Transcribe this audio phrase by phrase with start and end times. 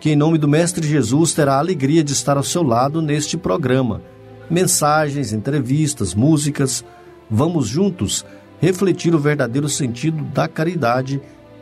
[0.00, 3.36] que, em nome do Mestre Jesus, terá a alegria de estar ao seu lado neste
[3.36, 4.02] programa.
[4.50, 6.84] Mensagens, entrevistas, músicas.
[7.30, 8.24] Vamos juntos
[8.60, 11.20] refletir o verdadeiro sentido da caridade,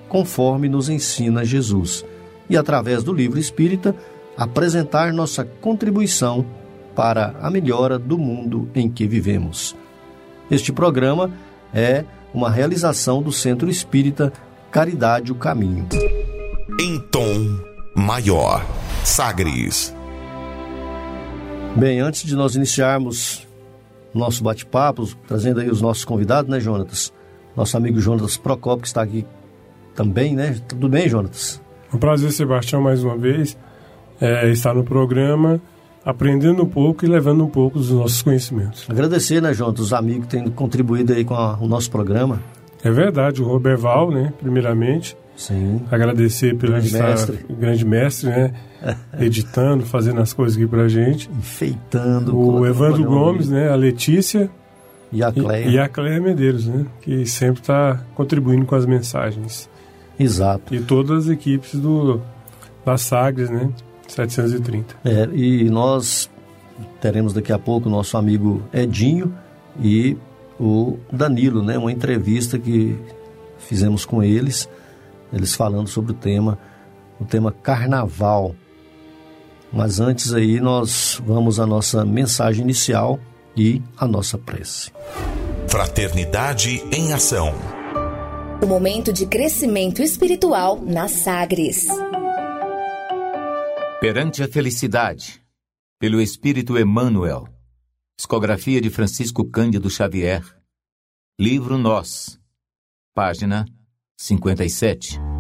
[0.09, 2.05] conforme nos ensina Jesus.
[2.49, 3.95] E, através do livro espírita,
[4.37, 6.45] apresentar nossa contribuição
[6.95, 9.75] para a melhora do mundo em que vivemos.
[10.51, 11.31] Este programa
[11.73, 14.33] é uma realização do Centro Espírita
[14.71, 15.89] Caridade o Caminho.
[16.81, 18.65] Em tom maior.
[19.05, 19.95] Sagres.
[21.77, 23.47] Bem, antes de nós iniciarmos
[24.13, 27.13] nosso bate-papo, trazendo aí os nossos convidados, né, Jonatas?
[27.57, 29.27] Nosso amigo Jonatas Procopio, que está aqui
[29.95, 30.57] também, né?
[30.67, 31.61] Tudo bem, Jonatas?
[31.93, 33.57] Um prazer, Sebastião, mais uma vez,
[34.21, 35.61] é, estar no programa,
[36.05, 38.87] aprendendo um pouco e levando um pouco dos nossos conhecimentos.
[38.89, 42.41] Agradecer, né, Jonatas, os amigos que têm contribuído aí com a, o nosso programa.
[42.83, 45.83] É verdade, o Roberval, né, primeiramente, Sim.
[45.91, 47.47] Agradecer pelo grande estar, mestre.
[47.51, 48.55] grande mestre, né?
[49.19, 51.29] Editando, fazendo as coisas aqui pra gente.
[51.31, 52.37] Enfeitando.
[52.37, 53.71] O Evandro Gomes, né?
[53.71, 54.51] A Letícia.
[55.11, 55.67] E a Cléia.
[55.67, 56.87] E, e a Cléia Medeiros, né?
[57.01, 59.69] Que sempre está contribuindo com as mensagens.
[60.19, 60.75] Exato.
[60.75, 62.21] E todas as equipes do,
[62.85, 63.71] da Sagres, né?
[64.07, 64.95] 730.
[65.05, 66.31] É, e nós
[67.01, 69.35] teremos daqui a pouco o nosso amigo Edinho
[69.81, 70.17] e
[70.59, 71.77] o Danilo, né?
[71.77, 72.97] Uma entrevista que
[73.59, 74.69] fizemos com eles
[75.35, 76.59] eles falando sobre o tema,
[77.21, 78.55] o tema carnaval.
[79.73, 83.19] Mas antes aí nós vamos à nossa mensagem inicial
[83.57, 84.93] e a nossa prece.
[85.69, 87.53] Fraternidade em ação.
[88.63, 91.89] O momento de crescimento espiritual na Sagres.
[94.01, 95.43] Perante a felicidade,
[95.99, 97.49] pelo Espírito Emmanuel.
[98.17, 100.45] Psicografia de Francisco Cândido Xavier.
[101.39, 102.39] Livro Nós.
[103.13, 103.67] Página
[104.17, 105.34] 57.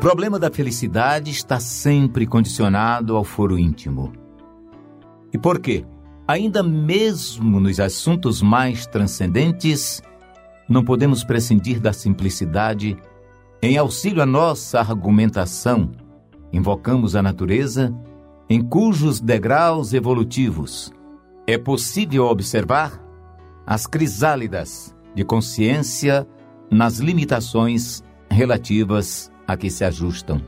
[0.00, 4.10] Problema da felicidade está sempre condicionado ao foro íntimo.
[5.30, 5.84] E por quê?
[6.26, 10.02] Ainda mesmo nos assuntos mais transcendentes,
[10.66, 12.96] não podemos prescindir da simplicidade.
[13.60, 15.90] Em auxílio à nossa argumentação,
[16.50, 17.94] invocamos a natureza,
[18.48, 20.90] em cujos degraus evolutivos
[21.46, 23.04] é possível observar
[23.66, 26.26] as crisálidas de consciência
[26.70, 30.40] nas limitações relativas a que se ajustam.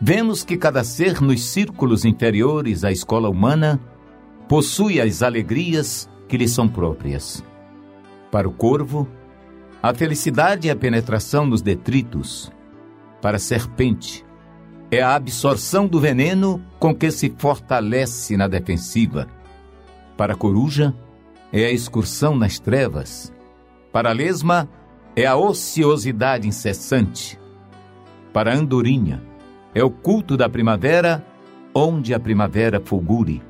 [0.00, 3.78] Vemos que cada ser nos círculos inferiores à escola humana
[4.48, 7.44] possui as alegrias que lhe são próprias.
[8.30, 9.06] Para o corvo,
[9.82, 12.50] a felicidade é a penetração nos detritos.
[13.20, 14.24] Para a serpente,
[14.90, 19.28] é a absorção do veneno com que se fortalece na defensiva.
[20.16, 20.94] Para a coruja,
[21.52, 23.32] é a excursão nas trevas.
[23.92, 24.68] Para a lesma,
[25.14, 27.41] é a ociosidade incessante.
[28.32, 29.22] Para a andorinha,
[29.74, 31.24] é o culto da primavera,
[31.74, 33.42] onde a primavera fulgure.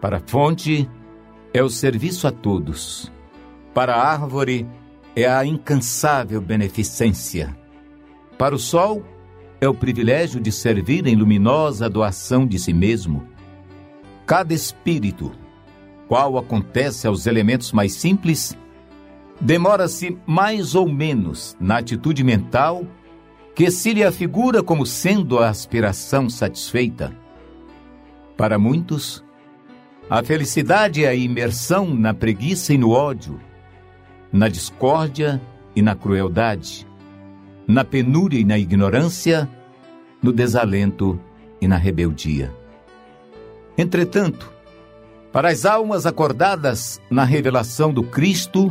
[0.00, 0.88] Para a fonte,
[1.52, 3.10] é o serviço a todos.
[3.72, 4.66] Para a árvore,
[5.14, 7.56] é a incansável beneficência.
[8.36, 9.02] Para o sol,
[9.60, 13.26] é o privilégio de servir em luminosa doação de si mesmo.
[14.26, 15.32] Cada espírito,
[16.06, 18.56] qual acontece aos elementos mais simples,
[19.40, 22.84] demora-se mais ou menos na atitude mental
[23.56, 27.16] que se lhe afigura como sendo a aspiração satisfeita.
[28.36, 29.24] Para muitos,
[30.10, 33.40] a felicidade é a imersão na preguiça e no ódio,
[34.30, 35.40] na discórdia
[35.74, 36.86] e na crueldade,
[37.66, 39.48] na penúria e na ignorância,
[40.22, 41.18] no desalento
[41.58, 42.52] e na rebeldia.
[43.78, 44.52] Entretanto,
[45.32, 48.70] para as almas acordadas na revelação do Cristo,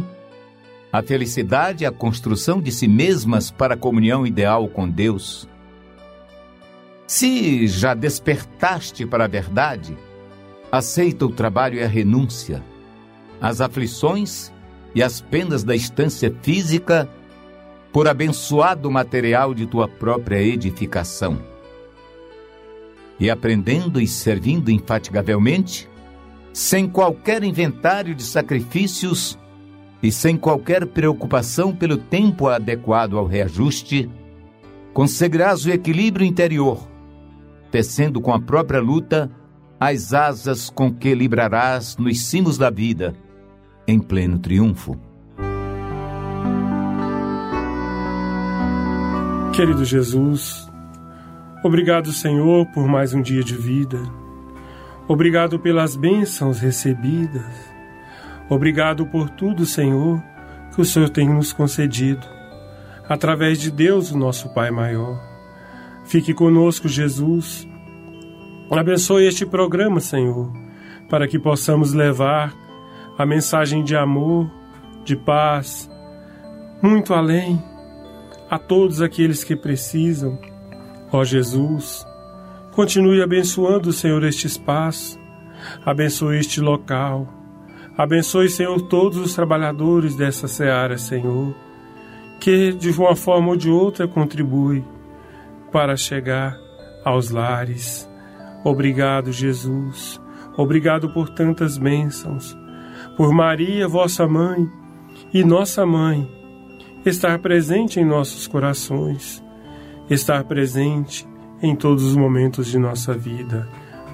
[0.97, 5.45] a felicidade é a construção de si mesmas para a comunhão ideal com Deus.
[7.05, 9.97] Se já despertaste para a verdade,
[10.71, 12.63] aceita o trabalho e a renúncia,
[13.41, 14.53] as aflições
[14.95, 17.09] e as penas da estância física
[17.91, 21.41] por abençoado material de tua própria edificação.
[23.19, 25.89] E aprendendo e servindo infatigavelmente,
[26.53, 29.37] sem qualquer inventário de sacrifícios,
[30.05, 34.07] e sem qualquer preocupação pelo tempo adequado ao reajuste,
[34.93, 36.87] conseguirás o equilíbrio interior,
[37.71, 39.31] tecendo com a própria luta
[39.79, 43.15] as asas com que librarás nos cimos da vida,
[43.87, 44.95] em pleno triunfo.
[49.55, 50.69] Querido Jesus,
[51.63, 53.97] obrigado, Senhor, por mais um dia de vida.
[55.07, 57.74] Obrigado pelas bênçãos recebidas.
[58.49, 60.21] Obrigado por tudo, Senhor,
[60.73, 62.25] que o Senhor tem nos concedido,
[63.09, 65.19] através de Deus, o nosso Pai maior.
[66.05, 67.67] Fique conosco, Jesus.
[68.69, 70.51] Abençoe este programa, Senhor,
[71.09, 72.53] para que possamos levar
[73.17, 74.49] a mensagem de amor,
[75.03, 75.89] de paz,
[76.81, 77.61] muito além
[78.49, 80.37] a todos aqueles que precisam.
[81.11, 82.05] Ó Jesus,
[82.73, 85.17] continue abençoando, Senhor, este espaço,
[85.85, 87.27] abençoe este local,
[87.97, 91.55] abençoe, Senhor, todos os trabalhadores dessa seara, Senhor,
[92.39, 94.83] que de uma forma ou de outra contribui
[95.71, 96.57] para chegar
[97.03, 98.09] aos lares.
[98.63, 100.19] Obrigado, Jesus.
[100.57, 102.57] Obrigado por tantas bênçãos,
[103.17, 104.69] por Maria, vossa mãe,
[105.33, 106.29] e nossa mãe,
[107.05, 109.43] estar presente em nossos corações,
[110.09, 111.27] estar presente
[111.61, 113.67] em todos os momentos de nossa vida.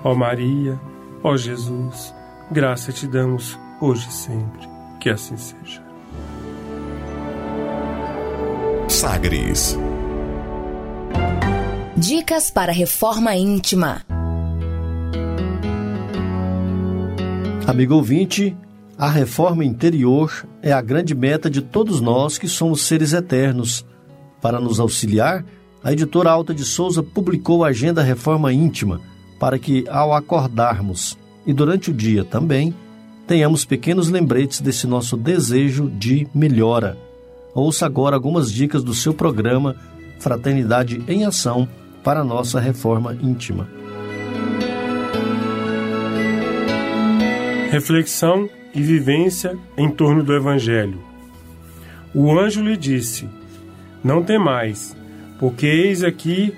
[0.04, 0.80] Ó Maria,
[1.24, 2.14] ó Jesus,
[2.52, 4.70] graça te damos hoje e sempre.
[5.00, 5.82] Que assim seja.
[8.88, 9.78] Sagres.
[11.98, 14.04] Dicas para reforma íntima.
[17.66, 18.56] Amigo ouvinte,
[18.98, 23.86] a reforma interior é a grande meta de todos nós que somos seres eternos.
[24.42, 25.44] Para nos auxiliar,
[25.84, 29.02] a editora Alta de Souza publicou a Agenda Reforma Íntima
[29.40, 32.76] para que, ao acordarmos e durante o dia também,
[33.32, 36.98] tenhamos pequenos lembretes desse nosso desejo de melhora.
[37.56, 39.74] Ouça agora algumas dicas do seu programa
[40.20, 41.66] Fraternidade em Ação
[42.04, 43.70] para nossa reforma íntima.
[47.70, 51.02] Reflexão e vivência em torno do Evangelho.
[52.14, 53.30] O anjo lhe disse:
[54.04, 54.94] Não temais,
[55.40, 56.54] porque eis aqui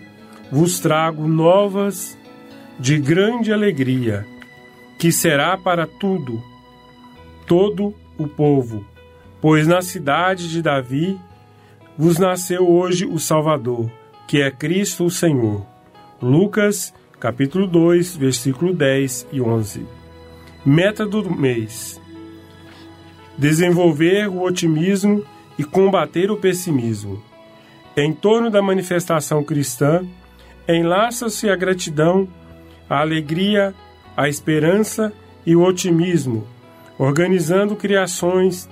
[0.51, 2.17] vos trago novas
[2.79, 4.25] de grande alegria,
[4.97, 6.41] que será para tudo,
[7.53, 8.83] todo o povo,
[9.39, 11.19] pois na cidade de Davi
[11.95, 13.91] vos nasceu hoje o Salvador,
[14.27, 15.63] que é Cristo o Senhor.
[16.19, 19.85] Lucas, capítulo 2, versículo 10 e 11.
[20.65, 22.01] Meta do mês:
[23.37, 25.23] desenvolver o otimismo
[25.55, 27.21] e combater o pessimismo.
[27.95, 30.03] Em torno da manifestação cristã,
[30.67, 32.27] enlaça-se a gratidão,
[32.89, 33.75] a alegria,
[34.17, 35.13] a esperança
[35.45, 36.47] e o otimismo,
[36.97, 38.69] organizando criações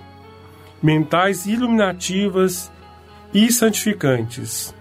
[0.82, 2.72] mentais iluminativas
[3.34, 4.74] e santificantes.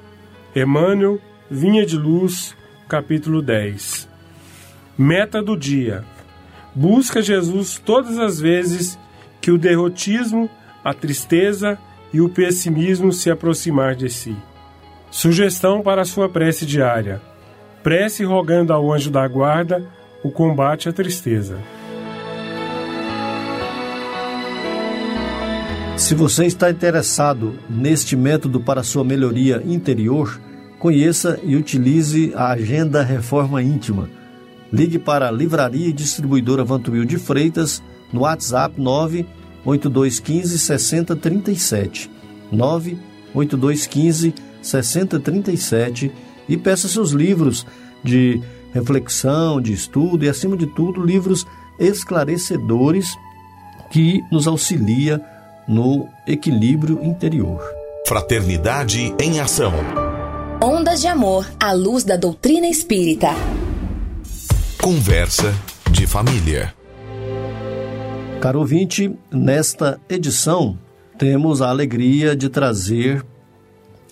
[0.55, 1.21] Emmanuel,
[1.51, 2.57] Vinha de Luz,
[2.89, 4.09] capítulo 10.
[4.97, 6.05] Meta do dia:
[6.75, 8.99] busca Jesus todas as vezes
[9.41, 10.49] que o derrotismo,
[10.85, 11.79] a tristeza
[12.13, 14.37] e o pessimismo se aproximar de si.
[15.11, 17.21] Sugestão para sua prece diária:
[17.83, 19.85] prece rogando ao anjo da guarda
[20.23, 21.59] o combate à tristeza.
[26.11, 30.41] Se você está interessado neste método para sua melhoria interior,
[30.77, 34.11] conheça e utilize a Agenda Reforma Íntima.
[34.73, 37.81] Ligue para a Livraria e Distribuidora Vantuil de Freitas
[38.13, 42.11] no WhatsApp 98215 6037.
[42.51, 46.11] 98215 6037
[46.49, 47.65] e peça seus livros
[48.03, 48.43] de
[48.75, 51.47] reflexão, de estudo e, acima de tudo, livros
[51.79, 53.17] esclarecedores
[53.93, 55.25] que nos auxilia
[55.71, 57.63] no equilíbrio interior.
[58.05, 59.73] Fraternidade em Ação.
[60.61, 63.29] Ondas de Amor à luz da doutrina espírita.
[64.83, 65.55] Conversa
[65.89, 66.75] de família.
[68.41, 70.77] Caro ouvinte, nesta edição
[71.17, 73.25] temos a alegria de trazer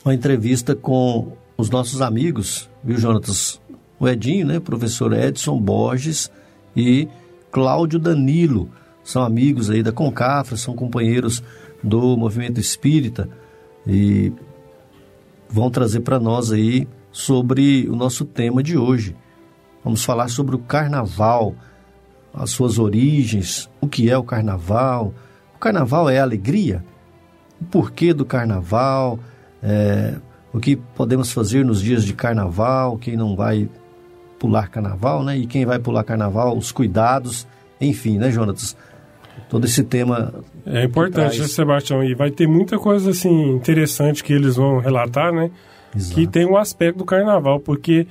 [0.05, 3.61] uma entrevista com os nossos amigos, viu, Jonatas?
[3.99, 4.61] O Edinho, né?
[4.61, 6.31] Professor Edson Borges
[6.77, 7.09] e
[7.51, 8.71] Cláudio Danilo.
[9.09, 11.43] São amigos aí da Concafra, são companheiros
[11.83, 13.27] do movimento espírita
[13.87, 14.31] e
[15.49, 19.17] vão trazer para nós aí sobre o nosso tema de hoje.
[19.83, 21.55] Vamos falar sobre o carnaval
[22.35, 25.15] as suas origens, o que é o carnaval.
[25.57, 26.85] O carnaval é alegria?
[27.59, 29.19] O porquê do carnaval?
[29.63, 30.17] É,
[30.53, 32.99] o que podemos fazer nos dias de carnaval?
[32.99, 33.71] Quem não vai
[34.39, 35.39] pular carnaval, né?
[35.39, 37.47] E quem vai pular carnaval, os cuidados,
[37.81, 38.77] enfim, né, Jonatas?
[39.49, 40.33] Todo esse tema.
[40.67, 45.33] É importante, né, Sebastião, e vai ter muita coisa assim interessante que eles vão relatar,
[45.33, 45.51] né?
[45.95, 46.15] Exato.
[46.15, 48.07] Que tem um aspecto do carnaval, porque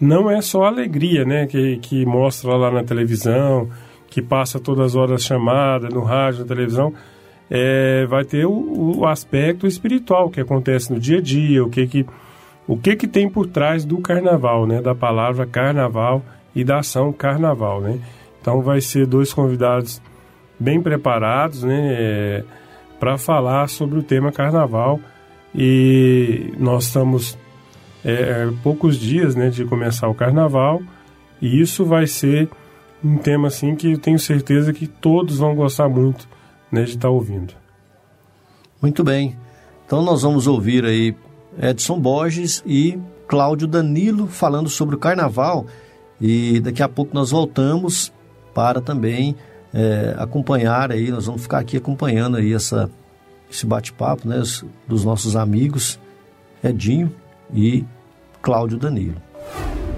[0.00, 1.46] não é só alegria, né?
[1.46, 3.68] Que, que mostra lá na televisão,
[4.08, 6.92] que passa todas as horas chamada, no rádio, na televisão.
[7.48, 11.84] É, vai ter o, o, aspecto espiritual que acontece no dia a dia, o que
[11.86, 12.06] que,
[12.66, 14.80] o que que tem por trás do carnaval, né?
[14.80, 16.22] Da palavra carnaval
[16.54, 17.98] e da ação carnaval, né?
[18.40, 20.00] Então vai ser dois convidados
[20.60, 21.94] bem preparados, né?
[21.98, 22.44] É,
[23.00, 25.00] para falar sobre o tema carnaval
[25.54, 27.36] e nós estamos
[28.04, 30.82] é, é, poucos dias, né, de começar o carnaval
[31.40, 32.50] e isso vai ser
[33.02, 36.28] um tema assim que eu tenho certeza que todos vão gostar muito,
[36.70, 37.54] né, de estar tá ouvindo.
[38.82, 39.34] Muito bem.
[39.86, 41.16] Então nós vamos ouvir aí
[41.60, 45.66] Edson Borges e Cláudio Danilo falando sobre o carnaval
[46.20, 48.12] e daqui a pouco nós voltamos
[48.54, 49.34] para também
[49.72, 52.90] é, acompanhar aí, nós vamos ficar aqui acompanhando aí essa,
[53.50, 54.42] esse bate-papo né,
[54.86, 55.98] dos nossos amigos
[56.62, 57.14] Edinho
[57.52, 57.84] e
[58.42, 59.20] Cláudio Danilo.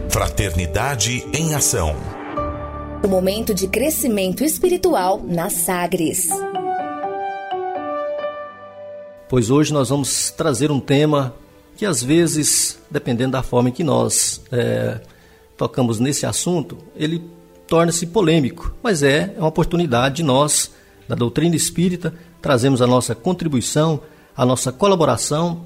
[0.08, 1.96] Fraternidade em Ação.
[3.02, 6.28] O momento de crescimento espiritual na Sagres.
[9.28, 11.34] Pois hoje nós vamos trazer um tema
[11.76, 15.00] que às vezes, dependendo da forma em que nós é,
[15.56, 17.22] tocamos nesse assunto, ele
[17.72, 20.74] torna-se polêmico, mas é uma oportunidade de nós,
[21.08, 22.12] da doutrina espírita,
[22.42, 24.02] trazemos a nossa contribuição,
[24.36, 25.64] a nossa colaboração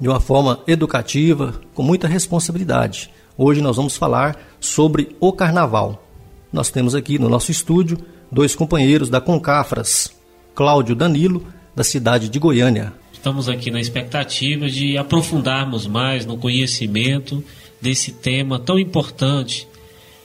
[0.00, 3.10] de uma forma educativa, com muita responsabilidade.
[3.36, 6.02] Hoje nós vamos falar sobre o carnaval.
[6.50, 7.98] Nós temos aqui no nosso estúdio
[8.30, 10.10] dois companheiros da Concafras,
[10.54, 12.94] Cláudio Danilo, da cidade de Goiânia.
[13.12, 17.44] Estamos aqui na expectativa de aprofundarmos mais no conhecimento
[17.78, 19.68] desse tema tão importante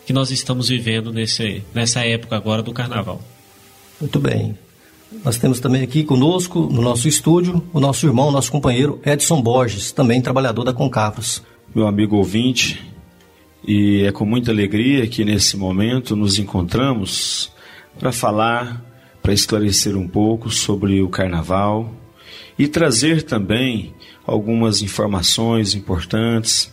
[0.08, 3.22] que nós estamos vivendo nesse, nessa época agora do carnaval.
[4.00, 4.58] Muito bem.
[5.22, 9.92] Nós temos também aqui conosco, no nosso estúdio, o nosso irmão, nosso companheiro Edson Borges,
[9.92, 11.44] também trabalhador da Concavos.
[11.76, 12.82] Meu amigo ouvinte,
[13.68, 17.52] e é com muita alegria que nesse momento nos encontramos
[18.00, 18.82] para falar,
[19.22, 21.94] para esclarecer um pouco sobre o carnaval
[22.58, 23.94] e trazer também
[24.26, 26.72] algumas informações importantes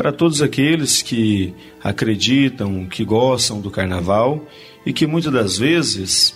[0.00, 1.52] para todos aqueles que
[1.84, 4.42] acreditam, que gostam do carnaval
[4.86, 6.34] e que muitas das vezes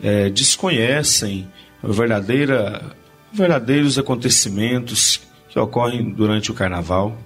[0.00, 1.48] é, desconhecem
[1.82, 2.94] verdadeira,
[3.32, 7.18] verdadeiros acontecimentos que ocorrem durante o carnaval.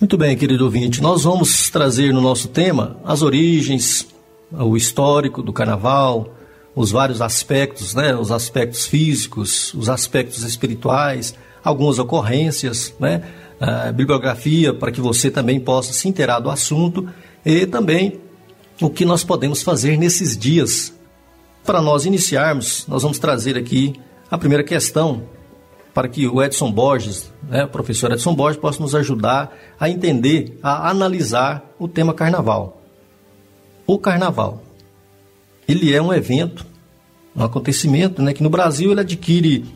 [0.00, 4.08] Muito bem, querido ouvinte, nós vamos trazer no nosso tema as origens,
[4.50, 6.34] o histórico do carnaval,
[6.74, 11.32] os vários aspectos, né, os aspectos físicos, os aspectos espirituais,
[11.62, 13.22] algumas ocorrências, né,
[13.60, 17.06] a bibliografia para que você também possa se inteirar do assunto
[17.44, 18.18] e também
[18.80, 20.94] o que nós podemos fazer nesses dias.
[21.62, 23.92] Para nós iniciarmos, nós vamos trazer aqui
[24.30, 25.24] a primeira questão
[25.92, 30.58] para que o Edson Borges, né, o professor Edson Borges, possa nos ajudar a entender,
[30.62, 32.80] a analisar o tema carnaval.
[33.86, 34.62] O carnaval,
[35.68, 36.64] ele é um evento,
[37.36, 39.66] um acontecimento, né, que no Brasil ele adquire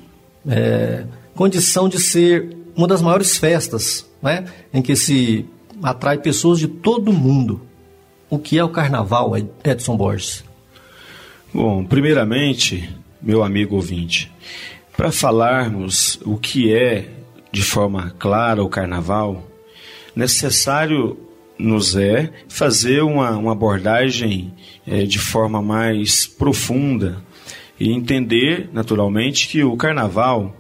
[0.49, 5.47] é, condição de ser uma das maiores festas, né, em que se
[5.83, 7.61] atrai pessoas de todo mundo.
[8.31, 10.45] O que é o carnaval, Edson Borges?
[11.53, 12.91] Bom, primeiramente,
[13.23, 14.33] meu amigo ouvinte,
[14.97, 17.09] para falarmos o que é
[17.53, 19.49] de forma clara o carnaval,
[20.17, 21.17] necessário
[21.59, 24.53] nos é fazer uma, uma abordagem
[24.87, 27.23] é, de forma mais profunda
[27.79, 30.55] e entender, naturalmente, que o carnaval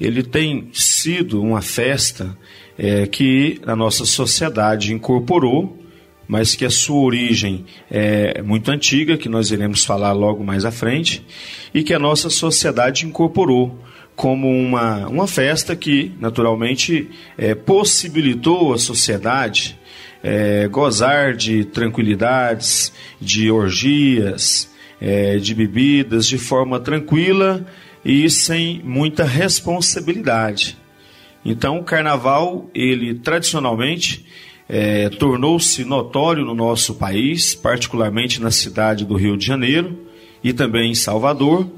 [0.00, 2.36] ele tem sido uma festa
[2.78, 5.82] é, que a nossa sociedade incorporou,
[6.28, 10.70] mas que a sua origem é muito antiga, que nós iremos falar logo mais à
[10.70, 11.24] frente,
[11.72, 13.78] e que a nossa sociedade incorporou
[14.14, 19.78] como uma, uma festa que, naturalmente, é, possibilitou à sociedade
[20.22, 24.68] é, gozar de tranquilidades, de orgias,
[25.00, 27.64] é, de bebidas de forma tranquila
[28.06, 30.78] e sem muita responsabilidade.
[31.44, 34.24] Então, o carnaval, ele tradicionalmente
[34.68, 40.06] é, tornou-se notório no nosso país, particularmente na cidade do Rio de Janeiro
[40.42, 41.68] e também em Salvador,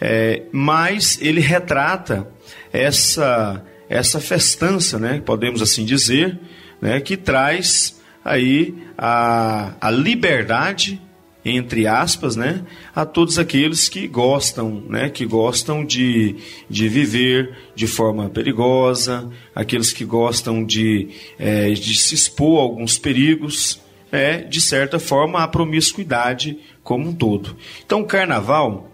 [0.00, 2.26] é, mas ele retrata
[2.72, 6.38] essa, essa festança, né, podemos assim dizer,
[6.80, 10.98] né, que traz aí a, a liberdade
[11.48, 16.34] entre aspas, né, a todos aqueles que gostam, né, que gostam de,
[16.68, 22.98] de viver de forma perigosa, aqueles que gostam de, é, de se expor a alguns
[22.98, 27.56] perigos, é, de certa forma, a promiscuidade como um todo.
[27.84, 28.90] Então, o carnaval,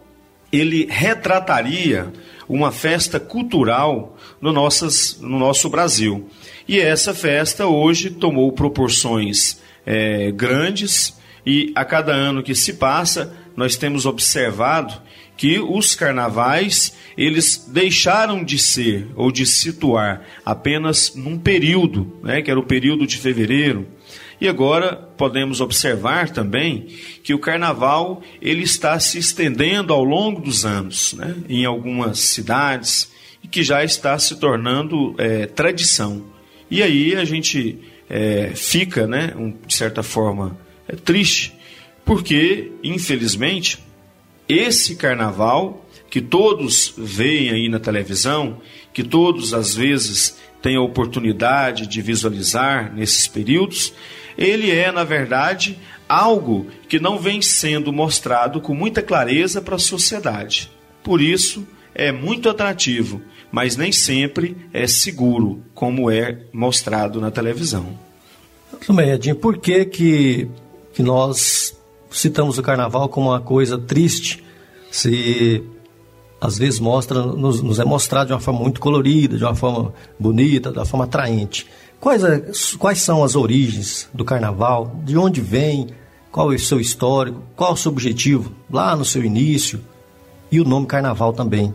[0.53, 2.13] ele retrataria
[2.47, 6.29] uma festa cultural no, nossas, no nosso Brasil.
[6.69, 13.37] E essa festa hoje tomou proporções é, grandes e a cada ano que se passa,
[13.57, 15.01] nós temos observado
[15.37, 22.51] que os carnavais eles deixaram de ser ou de situar apenas num período, né, que
[22.51, 23.87] era o período de fevereiro.
[24.41, 26.87] E agora podemos observar também
[27.23, 33.11] que o carnaval ele está se estendendo ao longo dos anos, né, em algumas cidades
[33.43, 36.25] e que já está se tornando é, tradição.
[36.71, 40.57] E aí a gente é, fica, né, um, de certa forma,
[40.89, 41.55] é, triste,
[42.05, 43.79] porque infelizmente
[44.49, 48.61] esse carnaval que todos veem aí na televisão,
[48.93, 53.95] que todos às vezes têm a oportunidade de visualizar nesses períodos,
[54.37, 59.79] ele é, na verdade, algo que não vem sendo mostrado com muita clareza para a
[59.79, 60.71] sociedade.
[61.03, 63.21] Por isso, é muito atrativo,
[63.51, 67.99] mas nem sempre é seguro, como é mostrado na televisão.
[69.15, 70.49] Edinho, por que, que,
[70.93, 71.77] que nós
[72.11, 74.45] citamos o carnaval como uma coisa triste,
[74.91, 75.63] se
[76.41, 79.95] às vezes mostra, nos, nos, é mostrado de uma forma muito colorida, de uma forma
[80.19, 81.67] bonita, de uma forma atraente.
[82.01, 85.01] Quais, é, quais são as origens do carnaval?
[85.05, 85.89] De onde vem?
[86.33, 87.41] Qual é o seu histórico?
[87.55, 89.81] Qual é o seu objetivo lá no seu início?
[90.51, 91.73] E o nome carnaval também.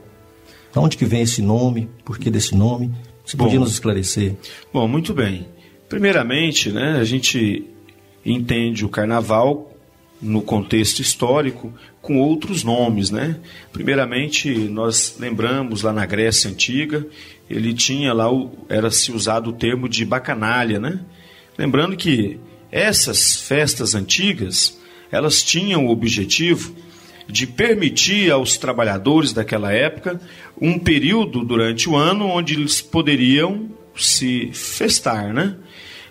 [0.74, 1.89] De onde que vem esse nome?
[2.03, 2.93] Por que desse nome?
[3.25, 4.36] Você podia nos esclarecer?
[4.74, 5.47] Bom, muito bem.
[5.88, 7.65] Primeiramente, né, a gente
[8.31, 9.74] entende o carnaval
[10.22, 13.38] no contexto histórico com outros nomes, né?
[13.72, 17.05] Primeiramente, nós lembramos lá na Grécia antiga,
[17.50, 21.00] ele tinha lá o, era se usado o termo de bacanalha, né?
[21.57, 22.39] Lembrando que
[22.72, 24.77] essas festas antigas,
[25.12, 26.75] elas tinham o objetivo
[27.27, 30.19] de permitir aos trabalhadores daquela época
[30.60, 35.55] um período durante o ano onde eles poderiam se festar, né?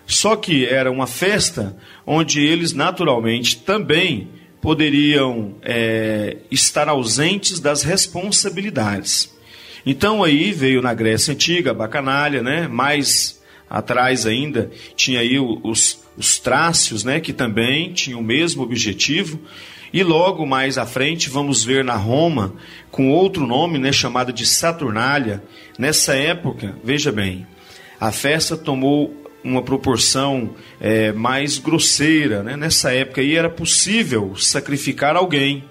[0.07, 4.29] Só que era uma festa onde eles naturalmente também
[4.61, 9.35] poderiam é, estar ausentes das responsabilidades.
[9.85, 12.67] Então aí veio na Grécia Antiga a bacanalha, né?
[12.69, 17.19] mais atrás ainda tinha aí os, os trácios, né?
[17.19, 19.39] que também tinham o mesmo objetivo,
[19.91, 22.53] e logo mais à frente vamos ver na Roma,
[22.91, 25.41] com outro nome, né, chamada de Saturnália.
[25.79, 27.47] Nessa época, veja bem,
[27.99, 32.43] a festa tomou uma proporção é, mais grosseira.
[32.43, 32.55] Né?
[32.57, 35.63] Nessa época aí era possível sacrificar alguém,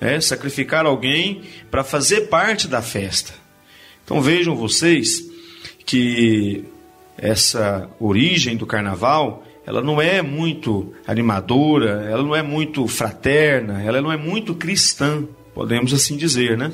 [0.00, 0.20] né?
[0.20, 3.32] sacrificar alguém para fazer parte da festa.
[4.04, 5.24] Então vejam vocês
[5.84, 6.64] que
[7.18, 14.00] essa origem do carnaval ela não é muito animadora, ela não é muito fraterna, ela
[14.00, 16.70] não é muito cristã, podemos assim dizer, né?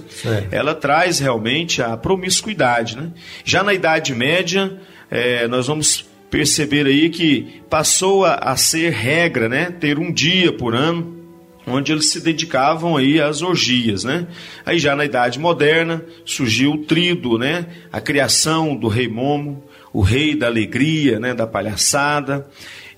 [0.51, 3.11] Ela traz realmente a promiscuidade, né?
[3.45, 4.79] Já na Idade Média,
[5.11, 9.71] é, nós vamos perceber aí que passou a, a ser regra, né?
[9.71, 11.21] Ter um dia por ano
[11.67, 14.27] onde eles se dedicavam aí às orgias, né?
[14.65, 17.67] Aí já na Idade Moderna surgiu o trido, né?
[17.93, 21.35] A criação do rei Momo, o rei da alegria, né?
[21.35, 22.49] Da palhaçada.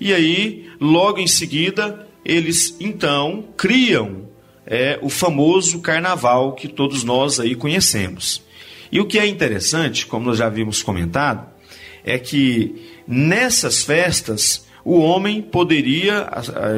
[0.01, 4.29] E aí, logo em seguida, eles então criam
[4.65, 8.45] é, o famoso carnaval que todos nós aí conhecemos.
[8.93, 11.53] E o que é interessante, como nós já havíamos comentado,
[12.05, 16.29] é que Nessas festas, o homem poderia,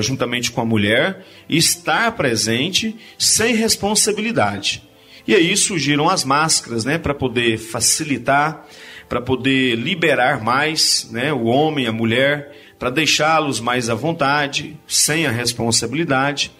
[0.00, 4.82] juntamente com a mulher, estar presente sem responsabilidade.
[5.26, 8.64] E aí surgiram as máscaras, né, para poder facilitar,
[9.08, 15.26] para poder liberar mais, né, o homem, a mulher, para deixá-los mais à vontade, sem
[15.26, 16.52] a responsabilidade.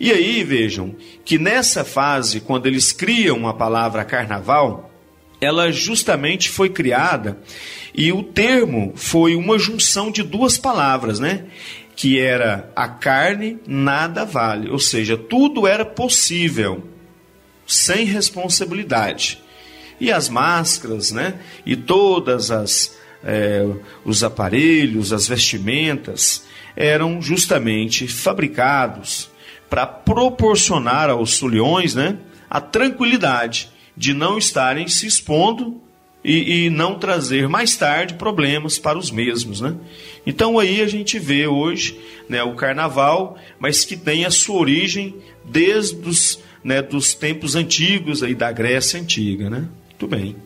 [0.00, 4.90] E aí vejam que nessa fase, quando eles criam a palavra carnaval,
[5.40, 7.38] ela justamente foi criada
[7.94, 11.46] e o termo foi uma junção de duas palavras, né?
[11.96, 16.86] Que era a carne nada vale, ou seja, tudo era possível
[17.66, 19.42] sem responsabilidade.
[20.00, 21.40] E as máscaras, né?
[21.66, 23.66] E todas as é,
[24.04, 26.44] os aparelhos, as vestimentas
[26.76, 29.28] eram justamente fabricados
[29.68, 32.18] para proporcionar aos sulhões, né?
[32.48, 35.82] A tranquilidade de não estarem se expondo
[36.24, 39.60] e, e, não trazer mais tarde problemas para os mesmos.
[39.60, 39.74] Né?
[40.26, 45.14] Então aí a gente vê hoje né, o carnaval, mas que tem a sua origem
[45.44, 49.48] desde os né, dos tempos antigos aí da Grécia Antiga.
[49.48, 49.68] Né?
[49.90, 50.36] Muito bem.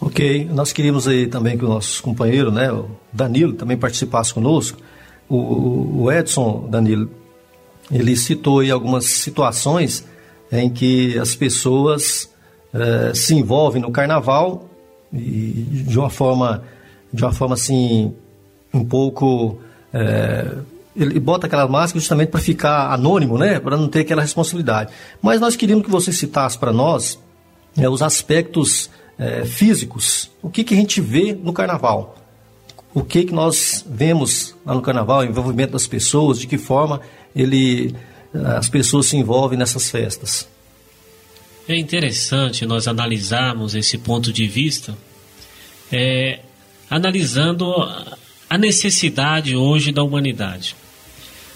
[0.00, 4.76] Ok, nós queríamos aí também que o nosso companheiro, né, o Danilo, também participasse conosco,
[5.28, 7.08] o, o Edson, Danilo,
[7.88, 10.04] ele citou aí algumas situações
[10.50, 12.31] em que as pessoas
[12.74, 14.66] eh, se envolvem no carnaval
[15.12, 16.62] e de uma forma,
[17.12, 18.14] de uma forma assim,
[18.72, 19.58] um pouco.
[19.92, 20.56] Eh,
[20.94, 23.58] ele bota aquela máscara justamente para ficar anônimo, né?
[23.60, 24.92] Para não ter aquela responsabilidade.
[25.20, 27.18] Mas nós queríamos que você citasse para nós
[27.76, 28.90] eh, os aspectos
[29.46, 30.32] físicos.
[30.42, 32.16] O que, que a gente vê no carnaval?
[32.92, 37.00] O que, que nós vemos lá no carnaval, o envolvimento das pessoas, de que forma
[37.36, 37.94] ele,
[38.56, 40.48] as pessoas se envolvem nessas festas?
[41.68, 44.98] É interessante nós analisarmos esse ponto de vista,
[45.92, 46.40] é,
[46.90, 47.72] analisando
[48.50, 50.74] a necessidade hoje da humanidade.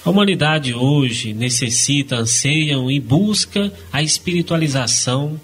[0.04, 5.40] A humanidade hoje necessita, anseia e busca a espiritualização.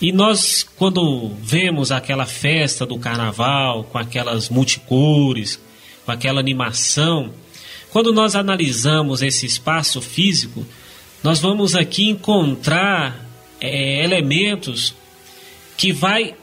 [0.00, 5.60] E nós, quando vemos aquela festa do carnaval, com aquelas multicores,
[6.06, 7.30] com aquela animação,
[7.90, 10.64] quando nós analisamos esse espaço físico,
[11.22, 13.23] nós vamos aqui encontrar
[13.60, 14.94] é, elementos
[15.76, 16.34] que vai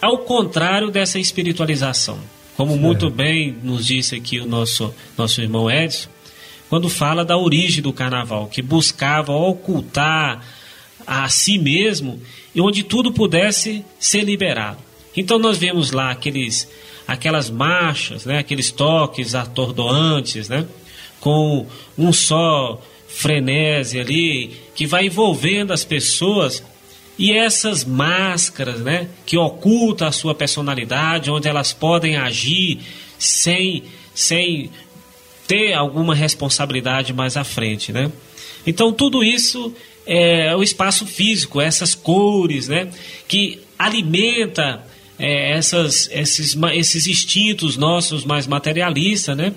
[0.00, 2.18] ao contrário dessa espiritualização.
[2.56, 2.82] Como certo.
[2.82, 6.08] muito bem nos disse aqui o nosso, nosso irmão Edson,
[6.68, 10.42] quando fala da origem do carnaval, que buscava ocultar
[11.06, 12.20] a si mesmo
[12.54, 14.78] e onde tudo pudesse ser liberado.
[15.16, 16.68] Então nós vemos lá aqueles,
[17.06, 20.66] aquelas marchas, né, aqueles toques atordoantes, né,
[21.20, 26.62] com um só frenesi ali, que vai envolvendo as pessoas
[27.18, 32.80] e essas máscaras, né, que ocultam a sua personalidade, onde elas podem agir
[33.18, 33.84] sem,
[34.14, 34.70] sem
[35.48, 38.12] ter alguma responsabilidade mais à frente, né?
[38.66, 42.90] Então tudo isso é o espaço físico, essas cores, né,
[43.26, 44.84] que alimenta
[45.18, 49.52] é, essas, esses, esses instintos nossos mais materialistas, né?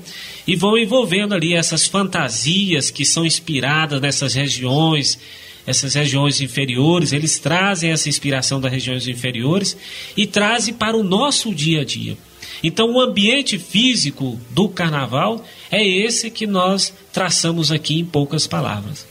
[0.48, 5.20] E vão envolvendo ali essas fantasias que são inspiradas nessas regiões,
[5.68, 9.78] essas regiões inferiores, eles trazem essa inspiração das regiões inferiores
[10.16, 12.18] e trazem para o nosso dia a dia.
[12.64, 19.06] Então, o ambiente físico do carnaval é esse que nós traçamos aqui em poucas palavras.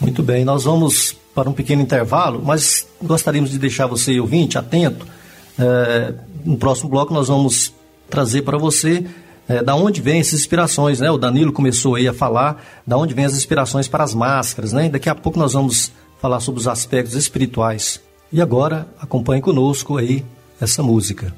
[0.00, 5.06] Muito bem, nós vamos para um pequeno intervalo, mas gostaríamos de deixar você, ouvinte, atento
[5.58, 6.14] é,
[6.44, 7.72] no próximo bloco nós vamos
[8.08, 9.06] trazer para você
[9.48, 11.10] é, da onde vem essas inspirações, né?
[11.10, 14.88] O Danilo começou aí a falar da onde vem as inspirações para as máscaras, né?
[14.88, 18.00] Daqui a pouco nós vamos falar sobre os aspectos espirituais.
[18.32, 20.24] E agora acompanhe conosco aí
[20.60, 21.32] essa música.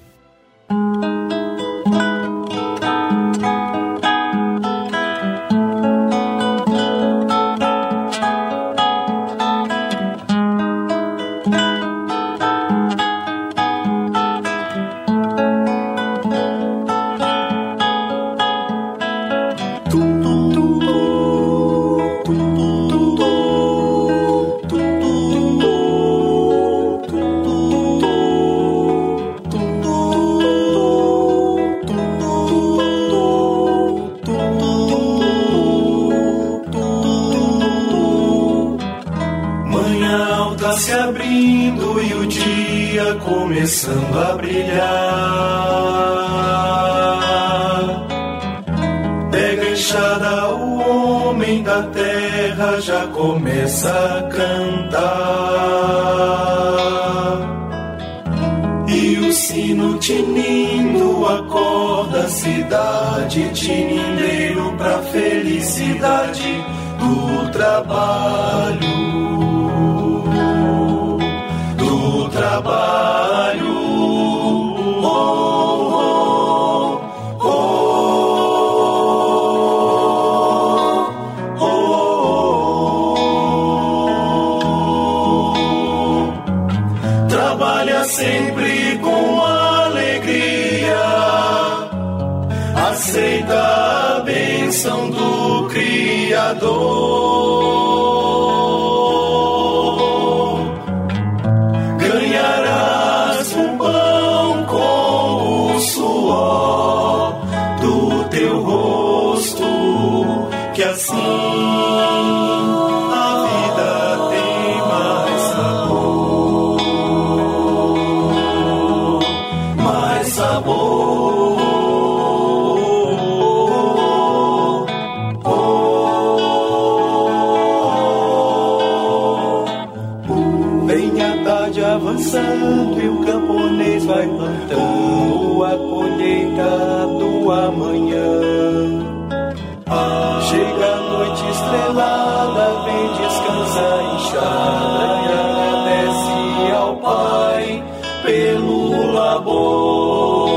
[141.19, 146.39] noite estrelada vem descansar inchada e agradece
[146.77, 147.83] ao Pai
[148.23, 150.49] pelo labor,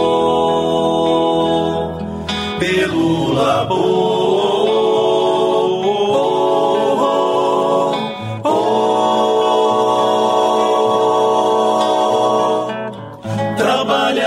[2.59, 4.21] pelo labor.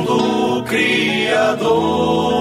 [0.06, 2.41] do Criador.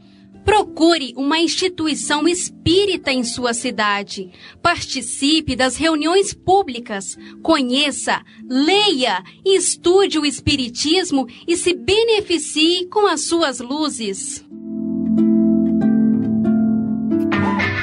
[0.43, 4.31] Procure uma instituição espírita em sua cidade.
[4.61, 7.17] Participe das reuniões públicas.
[7.43, 14.43] Conheça, leia e estude o Espiritismo e se beneficie com as suas luzes.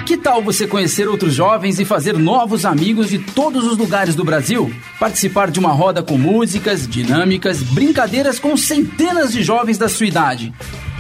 [0.05, 4.25] Que tal você conhecer outros jovens e fazer novos amigos de todos os lugares do
[4.25, 4.73] Brasil?
[4.99, 10.53] Participar de uma roda com músicas, dinâmicas, brincadeiras com centenas de jovens da sua idade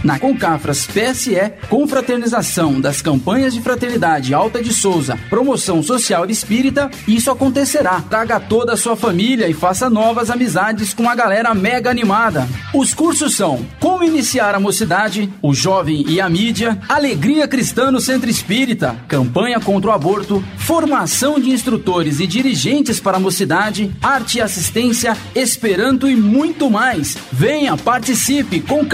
[0.04, 7.30] na Concafras PSE, confraternização das campanhas de fraternidade Alta de Souza, promoção social espírita, isso
[7.30, 8.00] acontecerá.
[8.08, 12.48] Traga toda a sua família e faça novas amizades com a galera mega animada.
[12.74, 18.00] Os cursos são Como iniciar a mocidade, o jovem e a mídia, Alegria Cristã no
[18.00, 24.38] Centro Espírita, campanha contra o aborto, formação de instrutores e dirigentes para a mocidade, arte
[24.38, 27.16] e assistência, esperanto e muito mais.
[27.32, 28.84] Venha, participe com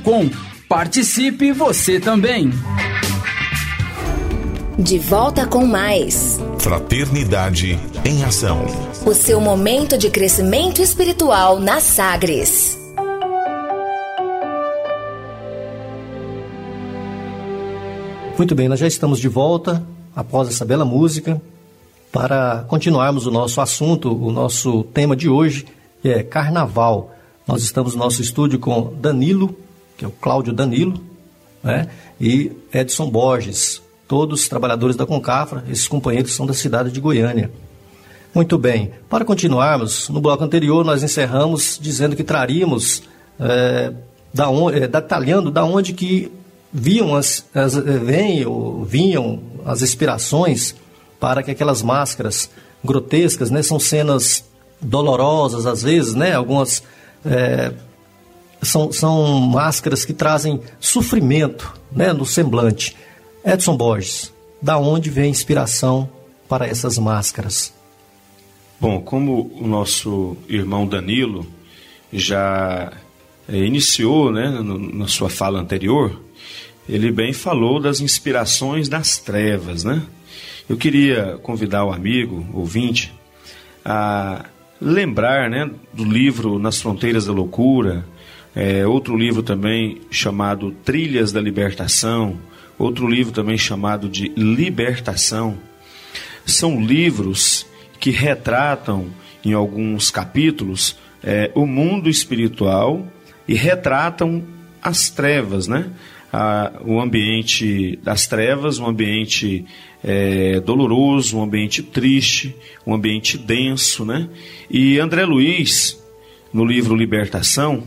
[0.00, 0.30] cafras.com
[0.68, 2.50] Participe você também.
[4.78, 6.38] De volta com mais.
[6.58, 8.64] Fraternidade em Ação.
[9.04, 12.78] O seu momento de crescimento espiritual na Sagres.
[18.38, 19.84] Muito bem, nós já estamos de volta
[20.14, 21.42] após essa bela música
[22.12, 25.66] para continuarmos o nosso assunto, o nosso tema de hoje,
[26.00, 27.12] que é Carnaval.
[27.46, 29.54] Nós estamos no nosso estúdio com Danilo
[30.00, 30.98] que é o Cláudio Danilo,
[31.62, 31.88] né?
[32.18, 37.50] e Edson Borges, todos trabalhadores da Concafra, esses companheiros são da cidade de Goiânia.
[38.34, 43.02] Muito bem, para continuarmos, no bloco anterior nós encerramos dizendo que traríamos,
[43.38, 43.92] é,
[44.32, 46.32] da on, é, detalhando da onde que
[46.72, 50.74] viam as, as, é, vem, ou vinham as inspirações
[51.18, 52.48] para que aquelas máscaras
[52.82, 54.44] grotescas, né, são cenas
[54.80, 56.82] dolorosas às vezes, né, algumas
[57.22, 57.74] é,
[58.62, 62.96] são, são máscaras que trazem sofrimento né, no semblante.
[63.44, 66.08] Edson Borges, da onde vem a inspiração
[66.48, 67.72] para essas máscaras?
[68.78, 71.46] Bom, como o nosso irmão Danilo
[72.12, 72.92] já
[73.48, 74.48] é, iniciou né,
[74.92, 76.20] na sua fala anterior,
[76.88, 80.02] ele bem falou das inspirações das trevas, né?
[80.68, 83.12] Eu queria convidar o amigo, ouvinte,
[83.84, 84.44] a
[84.80, 88.04] lembrar né, do livro Nas Fronteiras da Loucura,
[88.54, 92.38] é, outro livro também chamado Trilhas da Libertação,
[92.78, 95.58] outro livro também chamado de Libertação,
[96.44, 97.66] são livros
[97.98, 99.08] que retratam
[99.44, 103.06] em alguns capítulos é, o mundo espiritual
[103.46, 104.42] e retratam
[104.82, 105.90] as trevas, né?
[106.32, 109.64] A, o ambiente das trevas, um ambiente
[110.02, 112.54] é, doloroso, um ambiente triste,
[112.86, 114.28] um ambiente denso, né?
[114.70, 116.00] E André Luiz,
[116.52, 117.84] no livro Libertação,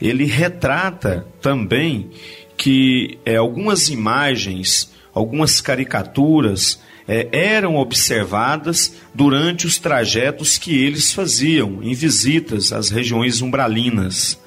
[0.00, 2.10] ele retrata também
[2.56, 11.82] que é, algumas imagens, algumas caricaturas é, eram observadas durante os trajetos que eles faziam
[11.82, 14.38] em visitas às regiões umbralinas.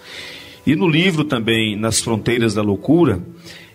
[0.65, 3.21] E no livro também, Nas Fronteiras da Loucura,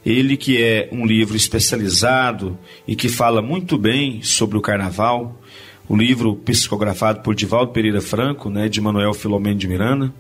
[0.04, 5.40] ele que é um livro especializado e que fala muito bem sobre o carnaval,
[5.88, 10.12] o livro psicografado por Divaldo Pereira Franco, né, de Manuel Filomeno de Miranda.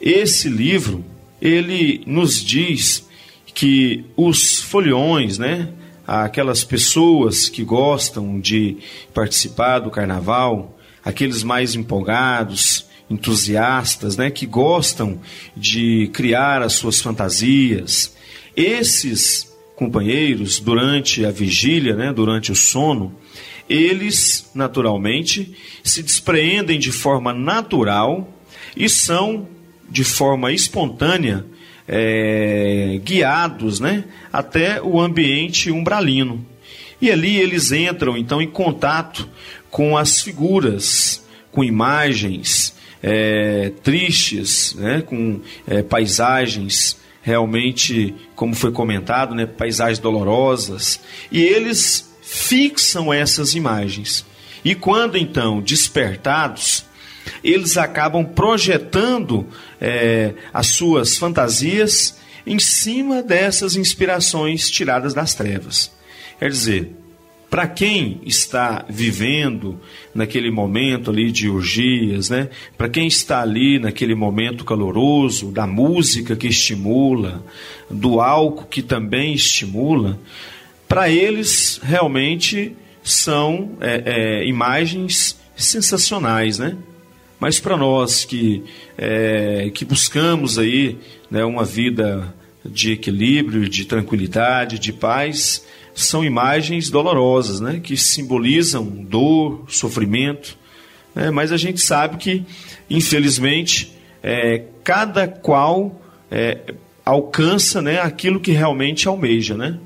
[0.00, 1.04] Esse livro,
[1.42, 3.06] ele nos diz
[3.54, 5.68] que os foliões, né,
[6.06, 8.78] aquelas pessoas que gostam de
[9.12, 15.20] participar do carnaval, aqueles mais empolgados, entusiastas, né, que gostam
[15.54, 18.16] de criar as suas fantasias.
[18.56, 23.14] Esses companheiros, durante a vigília, né, durante o sono,
[23.68, 28.32] eles naturalmente se despreendem de forma natural
[28.76, 29.48] e são
[29.90, 31.44] de forma espontânea
[31.88, 36.46] é, guiados né, até o ambiente umbralino.
[37.00, 39.28] E ali eles entram então em contato
[39.70, 49.34] com as figuras, com imagens é, tristes, né, com é, paisagens realmente, como foi comentado,
[49.34, 51.00] né, paisagens dolorosas.
[51.30, 54.24] E eles fixam essas imagens.
[54.64, 56.84] E quando então despertados,
[57.42, 59.46] eles acabam projetando
[59.80, 65.90] é, as suas fantasias em cima dessas inspirações tiradas das trevas.
[66.38, 66.90] Quer dizer,
[67.50, 69.80] para quem está vivendo
[70.14, 72.48] naquele momento ali de urgias, né?
[72.78, 77.44] Para quem está ali naquele momento caloroso da música que estimula,
[77.90, 80.18] do álcool que também estimula,
[80.86, 84.02] para eles realmente são é,
[84.42, 86.76] é, imagens sensacionais, né?
[87.40, 88.62] Mas para nós que,
[88.98, 90.98] é, que buscamos aí
[91.30, 98.84] né, uma vida de equilíbrio, de tranquilidade, de paz, são imagens dolorosas, né, que simbolizam
[98.84, 100.58] dor, sofrimento.
[101.14, 102.44] Né, mas a gente sabe que,
[102.90, 105.98] infelizmente, é, cada qual
[106.30, 106.74] é,
[107.04, 109.56] alcança né, aquilo que realmente almeja.
[109.56, 109.78] Né?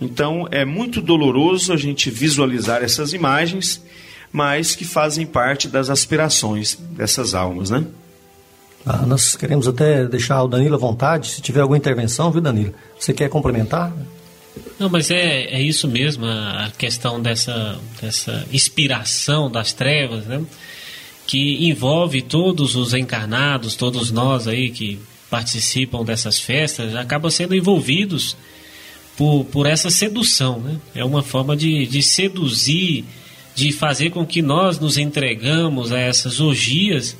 [0.00, 3.82] Então é muito doloroso a gente visualizar essas imagens
[4.32, 7.84] mas que fazem parte das aspirações dessas almas, né?
[8.84, 12.74] Ah, nós queremos até deixar o Danilo à vontade, se tiver alguma intervenção, viu, Danilo?
[12.98, 13.92] Você quer complementar?
[14.78, 20.42] Não, mas é, é isso mesmo, a questão dessa, dessa inspiração das trevas, né?
[21.26, 24.98] Que envolve todos os encarnados, todos nós aí que
[25.30, 28.36] participam dessas festas, acabam sendo envolvidos
[29.16, 30.76] por, por essa sedução, né?
[30.94, 33.04] É uma forma de, de seduzir
[33.54, 37.16] de fazer com que nós nos entregamos a essas orgias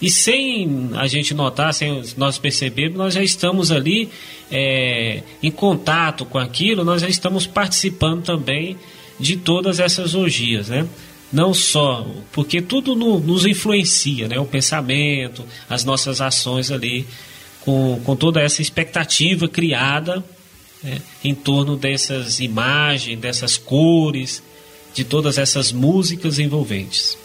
[0.00, 4.08] e sem a gente notar, sem nós percebermos, nós já estamos ali
[4.50, 8.76] é, em contato com aquilo, nós já estamos participando também
[9.18, 10.86] de todas essas orgias, né?
[11.32, 14.38] Não só, porque tudo no, nos influencia, né?
[14.38, 17.04] O pensamento, as nossas ações ali,
[17.60, 20.24] com, com toda essa expectativa criada
[20.82, 21.02] né?
[21.24, 24.42] em torno dessas imagens, dessas cores,
[24.94, 27.16] de todas essas músicas envolventes.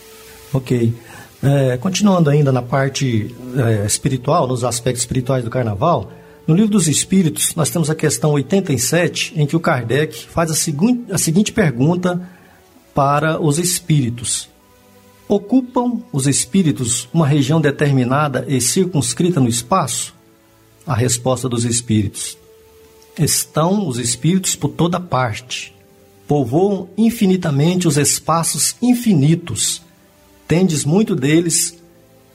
[0.53, 0.93] Ok.
[1.41, 6.09] É, continuando ainda na parte é, espiritual, nos aspectos espirituais do carnaval,
[6.47, 10.53] no livro dos Espíritos, nós temos a questão 87, em que o Kardec faz a,
[10.53, 12.29] segun, a seguinte pergunta
[12.93, 14.49] para os espíritos:
[15.27, 20.13] Ocupam os espíritos uma região determinada e circunscrita no espaço?
[20.85, 22.37] A resposta dos espíritos:
[23.17, 25.73] Estão os espíritos por toda parte
[26.33, 29.83] povoam infinitamente os espaços infinitos.
[30.47, 31.77] Tendes muito deles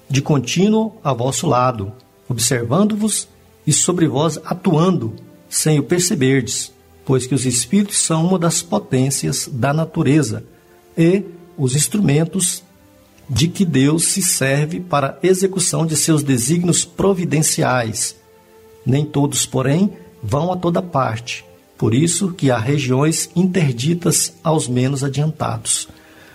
[0.08, 1.92] de contínuo a vosso lado,
[2.28, 3.26] observando-vos
[3.66, 5.16] e sobre vós atuando,
[5.50, 6.70] sem o perceberdes,
[7.04, 10.44] pois que os espíritos são uma das potências da natureza
[10.96, 11.24] e
[11.56, 12.62] os instrumentos
[13.28, 18.14] de que Deus se serve para a execução de seus desígnios providenciais.
[18.86, 19.92] Nem todos, porém,
[20.22, 21.44] vão a toda parte,
[21.78, 25.88] por isso que há regiões interditas aos menos adiantados.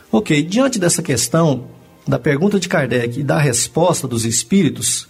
[0.10, 1.66] Ok, diante dessa questão,
[2.08, 5.08] da pergunta de Kardec e da resposta dos espíritos,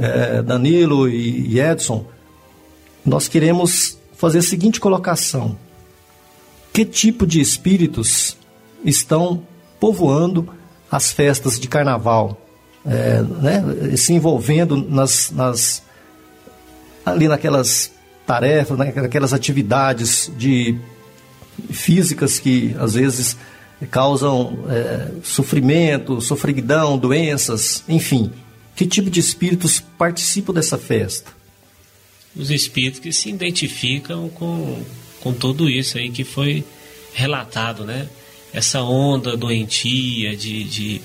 [0.00, 2.06] é, Danilo e Edson,
[3.04, 5.56] nós queremos fazer a seguinte colocação.
[6.72, 8.36] que tipo de espíritos
[8.84, 9.42] estão
[9.80, 10.48] povoando
[10.90, 12.40] as festas de carnaval,
[12.84, 15.82] é, né, se envolvendo nas, nas,
[17.04, 17.90] ali naquelas
[18.26, 20.76] tarefas, naquelas atividades de
[21.70, 23.36] físicas que às vezes
[23.90, 28.30] causam é, sofrimento, sofreguidão, doenças, enfim.
[28.74, 31.32] Que tipo de espíritos participam dessa festa?
[32.34, 34.82] Os espíritos que se identificam com,
[35.20, 36.64] com tudo isso aí que foi
[37.14, 38.08] relatado, né?
[38.52, 41.00] Essa onda doentia de, de,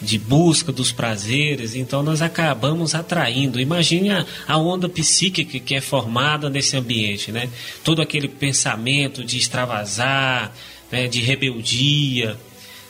[0.00, 3.60] de busca dos prazeres, então nós acabamos atraindo.
[3.60, 7.48] Imagine a, a, onda psíquica que é formada nesse ambiente, né?
[7.82, 10.52] Todo aquele pensamento de extravasar,
[10.92, 11.08] né?
[11.08, 12.36] de rebeldia,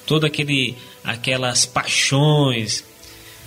[0.04, 2.84] todo aquele aquelas paixões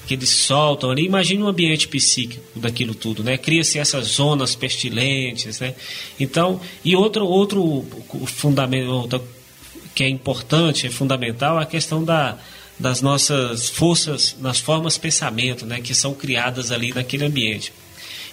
[0.08, 1.06] que eles soltam ali.
[1.06, 3.38] Imagine um ambiente psíquico daquilo tudo, né?
[3.38, 5.76] Cria-se essas zonas pestilentes, né?
[6.18, 7.86] Então, e outro outro
[8.26, 9.22] fundamento
[9.94, 12.38] que é importante, é fundamental, a questão da
[12.80, 17.74] das nossas forças, nas formas pensamento, né, que são criadas ali naquele ambiente.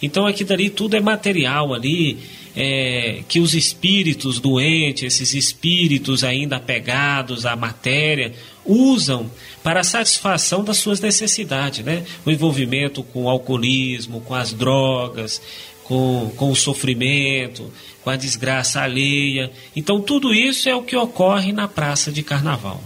[0.00, 2.18] Então aqui dali tudo é material ali,
[2.54, 8.32] é, que os espíritos doentes, esses espíritos ainda apegados à matéria,
[8.64, 9.30] usam
[9.62, 12.04] para a satisfação das suas necessidades, né?
[12.24, 15.40] O envolvimento com o alcoolismo, com as drogas,
[15.84, 17.72] com, com o sofrimento,
[18.02, 19.50] com a desgraça alheia.
[19.74, 22.82] Então tudo isso é o que ocorre na praça de carnaval.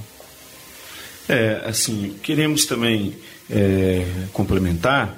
[1.30, 3.14] É, assim, queremos também
[3.48, 5.16] é, complementar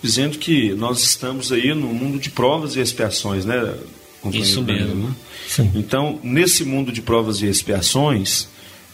[0.00, 3.74] dizendo que nós estamos aí no mundo de provas e expiações, né?
[4.32, 5.08] Isso mesmo.
[5.58, 5.70] Né?
[5.74, 8.48] Então, nesse mundo de provas e expiações,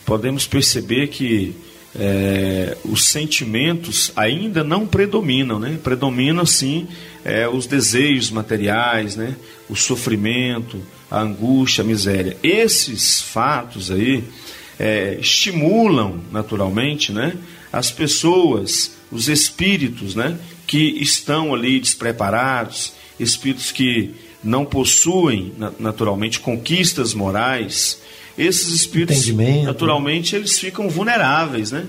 [0.06, 1.54] podemos perceber que
[1.94, 5.78] é, os sentimentos ainda não predominam, né?
[5.82, 6.88] Predominam sim
[7.24, 9.36] é, os desejos materiais, né?
[9.68, 12.36] O sofrimento, a angústia, a miséria.
[12.42, 14.24] Esses fatos aí
[14.78, 17.36] é, estimulam naturalmente, né?
[17.72, 20.38] As pessoas, os espíritos, né?
[20.66, 27.98] Que estão ali despreparados, espíritos que não possuem naturalmente conquistas morais,
[28.36, 29.26] esses espíritos
[29.64, 31.86] naturalmente eles ficam vulneráveis, né?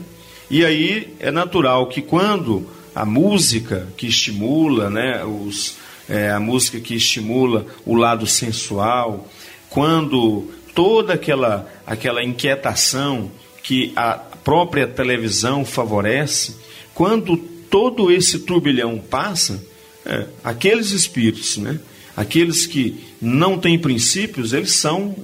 [0.50, 5.76] E aí é natural que quando a música que estimula, né, os,
[6.08, 9.28] é, a música que estimula o lado sensual,
[9.70, 13.32] quando toda aquela aquela inquietação
[13.64, 16.56] que a própria televisão favorece,
[16.94, 19.66] quando todo esse turbilhão passa,
[20.06, 21.80] é, aqueles espíritos, né,
[22.16, 25.16] aqueles que não têm princípios, eles são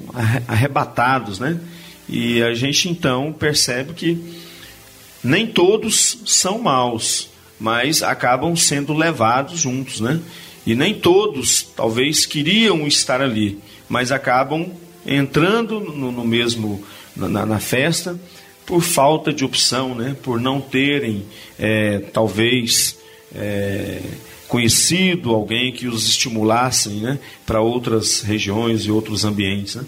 [0.47, 1.59] arrebatados, né?
[2.09, 4.17] E a gente então percebe que
[5.23, 7.29] nem todos são maus,
[7.59, 10.19] mas acabam sendo levados juntos, né?
[10.65, 14.71] E nem todos talvez queriam estar ali, mas acabam
[15.05, 16.83] entrando no, no mesmo
[17.15, 18.19] na, na, festa
[18.65, 20.15] por falta de opção, né?
[20.21, 21.25] Por não terem
[21.59, 22.97] é, talvez
[23.35, 24.01] é,
[24.51, 29.75] conhecido, alguém que os estimulasse né, para outras regiões e outros ambientes.
[29.75, 29.85] Né?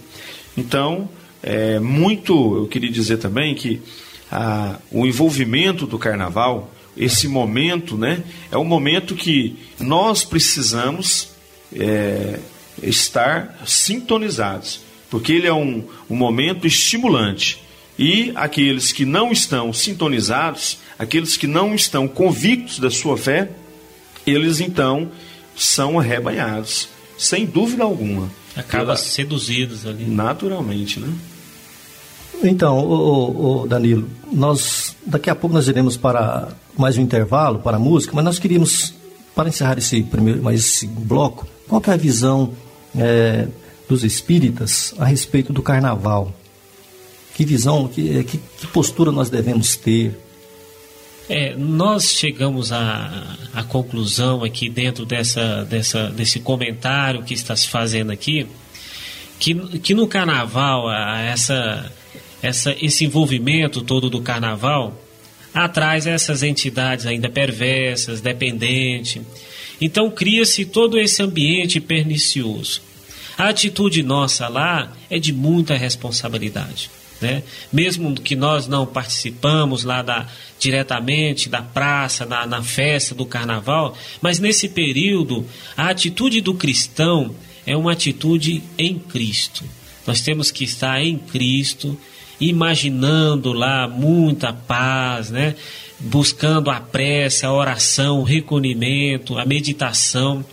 [0.55, 1.09] Então,
[1.41, 3.82] é muito, eu queria dizer também que
[4.32, 11.34] a, o envolvimento do carnaval, esse momento, né, é um momento que nós precisamos
[11.76, 12.39] é,
[12.82, 14.80] estar sintonizados,
[15.14, 17.64] porque ele é um, um momento estimulante.
[17.99, 23.51] E aqueles que não estão sintonizados, aqueles que não estão convictos da sua fé,
[24.26, 25.11] eles então
[25.55, 28.28] são arrebanhados, sem dúvida alguma.
[28.55, 28.95] Acaba pela...
[28.95, 30.05] seduzidos ali.
[30.05, 31.14] Naturalmente, né?
[32.43, 37.78] Então, o, o, Danilo, nós daqui a pouco nós iremos para mais um intervalo para
[37.78, 38.95] a música, mas nós queríamos
[39.36, 42.53] para encerrar esse primeiro, mais esse bloco, qual é a visão
[42.97, 43.47] é,
[43.88, 46.34] dos espíritas a respeito do carnaval?
[47.36, 50.17] Que visão, que, que, que postura nós devemos ter?
[51.29, 57.67] É, nós chegamos à, à conclusão aqui dentro dessa, dessa, desse comentário que está se
[57.67, 58.45] fazendo aqui,
[59.39, 61.91] que, que no carnaval, essa,
[62.41, 64.99] essa, esse envolvimento todo do carnaval
[65.53, 69.21] atrás essas entidades ainda perversas, dependentes.
[69.79, 72.81] Então cria-se todo esse ambiente pernicioso.
[73.38, 76.89] A atitude nossa lá é de muita responsabilidade.
[77.21, 77.41] Né?
[77.71, 80.27] Mesmo que nós não participamos lá da,
[80.59, 85.45] diretamente da praça, na, na festa do carnaval, mas nesse período
[85.77, 87.34] a atitude do cristão
[87.65, 89.63] é uma atitude em Cristo.
[90.05, 91.97] Nós temos que estar em Cristo,
[92.39, 95.55] imaginando lá muita paz, né?
[96.04, 100.43] Buscando a prece, a oração, o recolhimento, a meditação,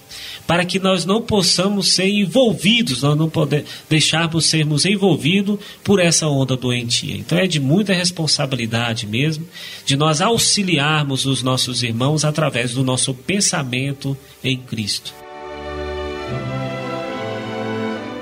[0.47, 6.27] para que nós não possamos ser envolvidos, nós não poder, deixarmos sermos envolvidos por essa
[6.27, 7.17] onda doentia.
[7.17, 9.47] Então é de muita responsabilidade mesmo
[9.85, 15.15] de nós auxiliarmos os nossos irmãos através do nosso pensamento em Cristo.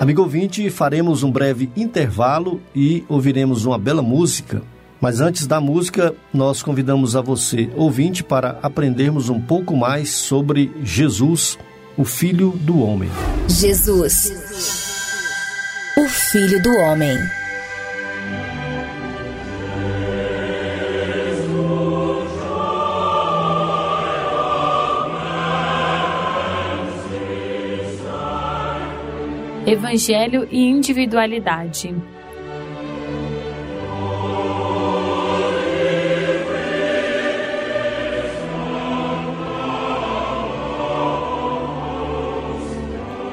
[0.00, 4.62] Amigo ouvinte, faremos um breve intervalo e ouviremos uma bela música.
[5.00, 10.72] Mas antes da música, nós convidamos a você, ouvinte, para aprendermos um pouco mais sobre
[10.82, 11.56] Jesus,
[11.96, 13.08] o Filho do Homem.
[13.48, 14.32] Jesus,
[15.96, 17.16] o Filho do Homem.
[29.64, 31.94] Evangelho e individualidade.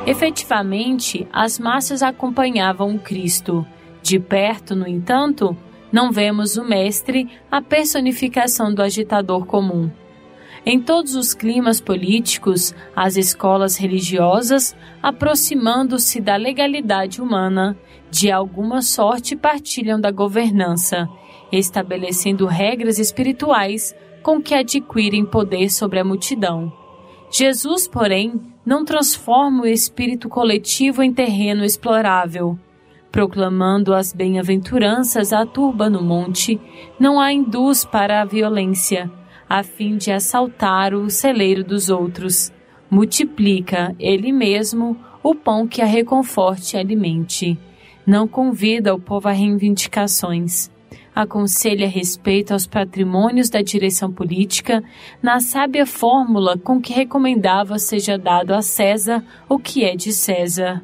[0.06, 3.66] Efetivamente, as massas acompanhavam Cristo.
[4.04, 5.58] De perto, no entanto,
[5.92, 9.90] não vemos o Mestre, a personificação do agitador comum.
[10.64, 17.78] Em todos os climas políticos, as escolas religiosas, aproximando-se da legalidade humana,
[18.12, 21.10] de alguma sorte partilham da governança,
[21.52, 26.72] estabelecendo regras espirituais com que adquirem poder sobre a multidão.
[27.32, 32.58] Jesus, porém, não transforma o espírito coletivo em terreno explorável.
[33.12, 36.60] Proclamando as bem-aventuranças à turba no monte,
[37.00, 39.10] não a induz para a violência,
[39.48, 42.52] a fim de assaltar o celeiro dos outros.
[42.90, 47.58] Multiplica, ele mesmo, o pão que a reconforte e alimente.
[48.06, 50.70] Não convida o povo a reivindicações.
[51.16, 54.84] Aconselha respeito aos patrimônios da direção política
[55.24, 60.84] na sábia fórmula com que recomendava seja dado a César o que é de César.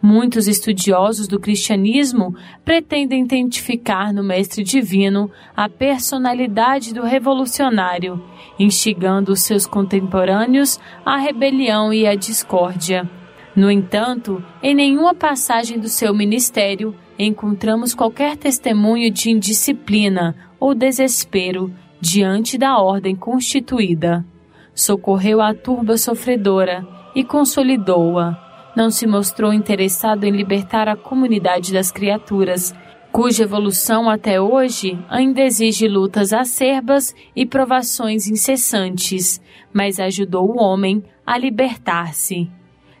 [0.00, 8.22] Muitos estudiosos do cristianismo pretendem identificar no Mestre Divino a personalidade do revolucionário,
[8.58, 13.17] instigando os seus contemporâneos à rebelião e à discórdia.
[13.58, 21.68] No entanto, em nenhuma passagem do seu ministério encontramos qualquer testemunho de indisciplina ou desespero
[22.00, 24.24] diante da ordem constituída.
[24.72, 26.86] Socorreu a turba sofredora
[27.16, 32.72] e consolidou-a não se mostrou interessado em libertar a comunidade das criaturas,
[33.10, 39.42] cuja evolução até hoje ainda exige lutas acerbas e provações incessantes,
[39.72, 42.48] mas ajudou o homem a libertar-se.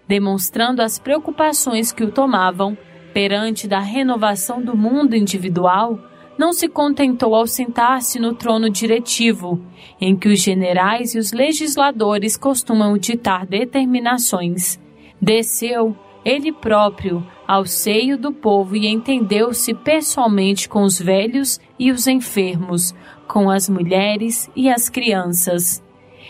[0.08, 2.76] Demonstrando as preocupações que o tomavam
[3.14, 5.98] perante da renovação do mundo individual,
[6.36, 9.60] não se contentou ao sentar-se no trono diretivo,
[10.00, 14.78] em que os generais e os legisladores costumam ditar determinações
[15.20, 22.06] Desceu ele próprio ao seio do povo e entendeu-se pessoalmente com os velhos e os
[22.06, 22.94] enfermos,
[23.26, 25.82] com as mulheres e as crianças.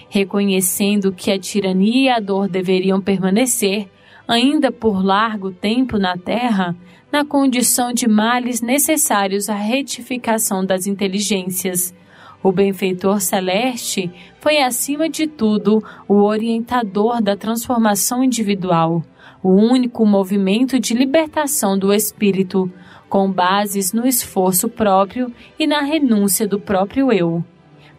[0.08, 3.88] Reconhecendo que a tirania e a dor deveriam permanecer,
[4.26, 6.74] ainda por largo tempo na terra,
[7.10, 11.94] na condição de males necessários à retificação das inteligências,
[12.42, 19.02] o benfeitor celeste foi, acima de tudo, o orientador da transformação individual,
[19.42, 22.70] o único movimento de libertação do espírito,
[23.08, 27.42] com bases no esforço próprio e na renúncia do próprio eu.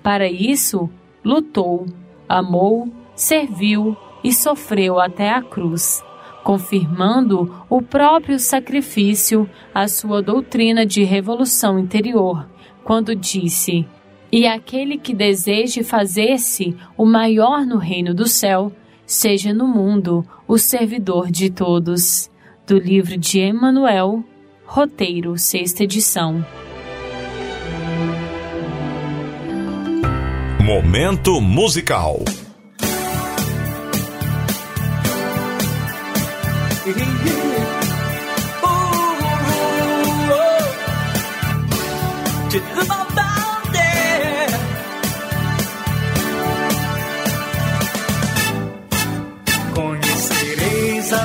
[0.01, 0.89] Para isso,
[1.23, 1.85] lutou,
[2.29, 6.03] amou, serviu e sofreu até a cruz,
[6.43, 12.47] confirmando o próprio sacrifício à sua doutrina de revolução interior,
[12.83, 13.87] quando disse:
[14.31, 18.71] e aquele que deseje fazer-se o maior no reino do céu,
[19.05, 22.29] seja no mundo o servidor de todos.
[22.67, 24.23] Do livro de Emmanuel,
[24.65, 26.45] roteiro, sexta edição.
[30.69, 32.19] Momento musical.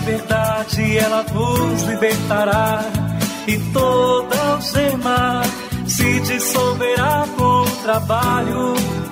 [0.04, 2.80] verdade ela vos libertará
[3.46, 5.42] e toda algema
[5.86, 9.03] se dissolverá com o trabalho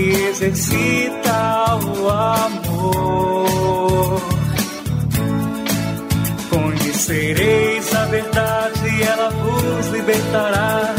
[0.00, 3.40] que exercita o amor.
[6.48, 10.94] Conhecereis a verdade e ela vos libertará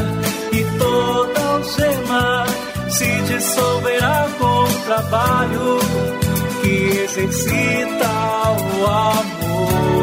[0.52, 2.46] e toda algema
[2.90, 5.80] se dissolverá com o trabalho
[6.62, 8.12] que exercita
[8.78, 10.01] o amor.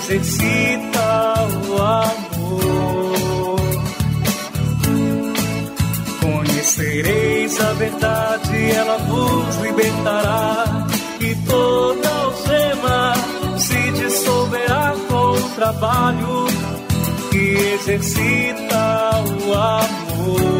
[0.00, 1.34] Exercita
[1.68, 3.60] o amor.
[6.20, 10.86] Conhecereis a verdade, ela vos libertará
[11.20, 13.14] e toda algema
[13.58, 16.46] se dissolverá com o trabalho
[17.30, 20.59] que exercita o amor.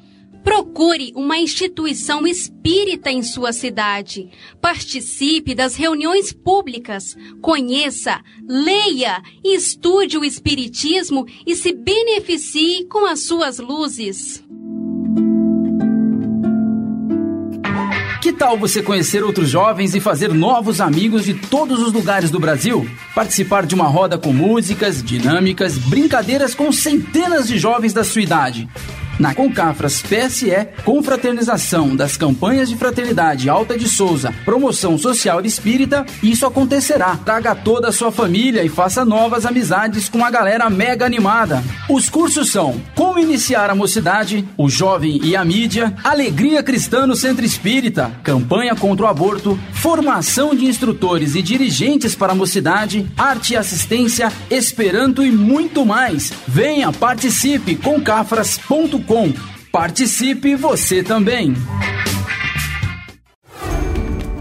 [0.43, 4.29] Procure uma instituição espírita em sua cidade.
[4.59, 7.15] Participe das reuniões públicas.
[7.41, 14.43] Conheça, leia e estude o Espiritismo e se beneficie com as suas luzes.
[18.19, 22.39] Que tal você conhecer outros jovens e fazer novos amigos de todos os lugares do
[22.39, 22.87] Brasil?
[23.15, 28.69] Participar de uma roda com músicas, dinâmicas, brincadeiras com centenas de jovens da sua idade
[29.19, 36.45] na Concafras PSE, confraternização das campanhas de fraternidade Alta de Souza, promoção social espírita, isso
[36.45, 37.17] acontecerá.
[37.17, 41.63] Traga toda a sua família e faça novas amizades com a galera mega animada.
[41.89, 47.15] Os cursos são Como iniciar a mocidade, o jovem e a mídia, Alegria Cristã no
[47.15, 53.53] Centro Espírita, campanha contra o aborto, formação de instrutores e dirigentes para a mocidade, arte
[53.53, 56.31] e assistência, esperanto e muito mais.
[56.47, 59.00] Venha, participe com cafras.com
[59.71, 61.53] Participe você também.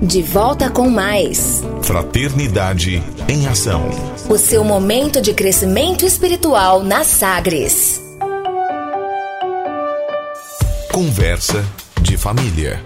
[0.03, 1.63] De volta com mais.
[1.83, 3.91] Fraternidade em Ação.
[4.29, 8.01] O seu momento de crescimento espiritual na Sagres.
[10.93, 11.65] Conversa
[12.01, 12.81] de família.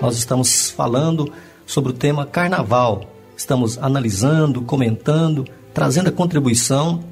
[0.00, 1.30] Nós estamos falando
[1.66, 3.04] sobre o tema carnaval.
[3.36, 5.44] estamos analisando, comentando,
[5.74, 7.09] trazendo a contribuição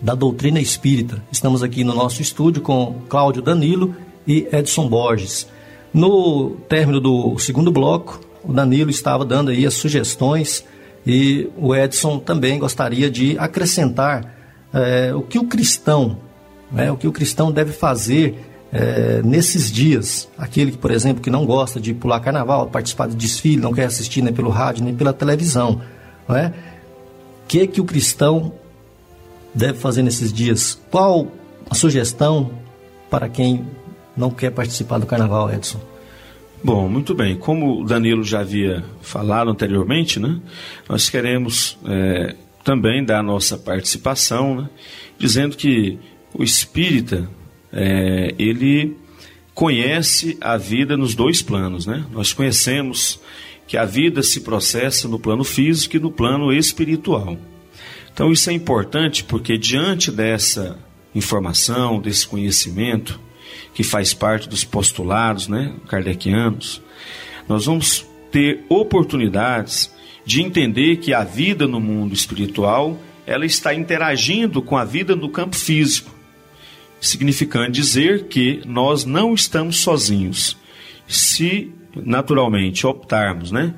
[0.00, 1.22] da doutrina espírita.
[1.30, 3.94] Estamos aqui no nosso estúdio com Cláudio Danilo
[4.26, 5.46] e Edson Borges.
[5.92, 10.64] No término do segundo bloco, o Danilo estava dando aí as sugestões
[11.06, 14.34] e o Edson também gostaria de acrescentar
[14.72, 16.18] é, o que o cristão,
[16.70, 18.38] né, o que o cristão deve fazer
[18.72, 20.28] é, nesses dias.
[20.38, 23.86] Aquele que, por exemplo, que não gosta de pular carnaval, participar de desfile, não quer
[23.86, 25.80] assistir nem pelo rádio nem pela televisão,
[26.28, 26.54] não é?
[27.44, 28.52] O que que o cristão
[29.54, 30.80] deve fazer nesses dias?
[30.90, 31.30] Qual
[31.68, 32.50] a sugestão
[33.08, 33.66] para quem
[34.16, 35.80] não quer participar do carnaval, Edson?
[36.62, 37.36] Bom, muito bem.
[37.36, 40.38] Como o Danilo já havia falado anteriormente, né,
[40.88, 44.68] nós queremos é, também dar a nossa participação, né,
[45.18, 45.98] dizendo que
[46.34, 47.28] o espírita
[47.72, 48.96] é, ele
[49.54, 52.04] conhece a vida nos dois planos, né?
[52.12, 53.20] Nós conhecemos
[53.66, 57.36] que a vida se processa no plano físico e no plano espiritual.
[58.12, 60.78] Então isso é importante porque diante dessa
[61.14, 63.20] informação, desse conhecimento
[63.74, 66.82] que faz parte dos postulados, né, kardecianos,
[67.48, 69.92] nós vamos ter oportunidades
[70.24, 75.28] de entender que a vida no mundo espiritual ela está interagindo com a vida no
[75.28, 76.20] campo físico
[77.00, 80.56] significando dizer que nós não estamos sozinhos.
[81.08, 83.74] Se naturalmente optarmos, né,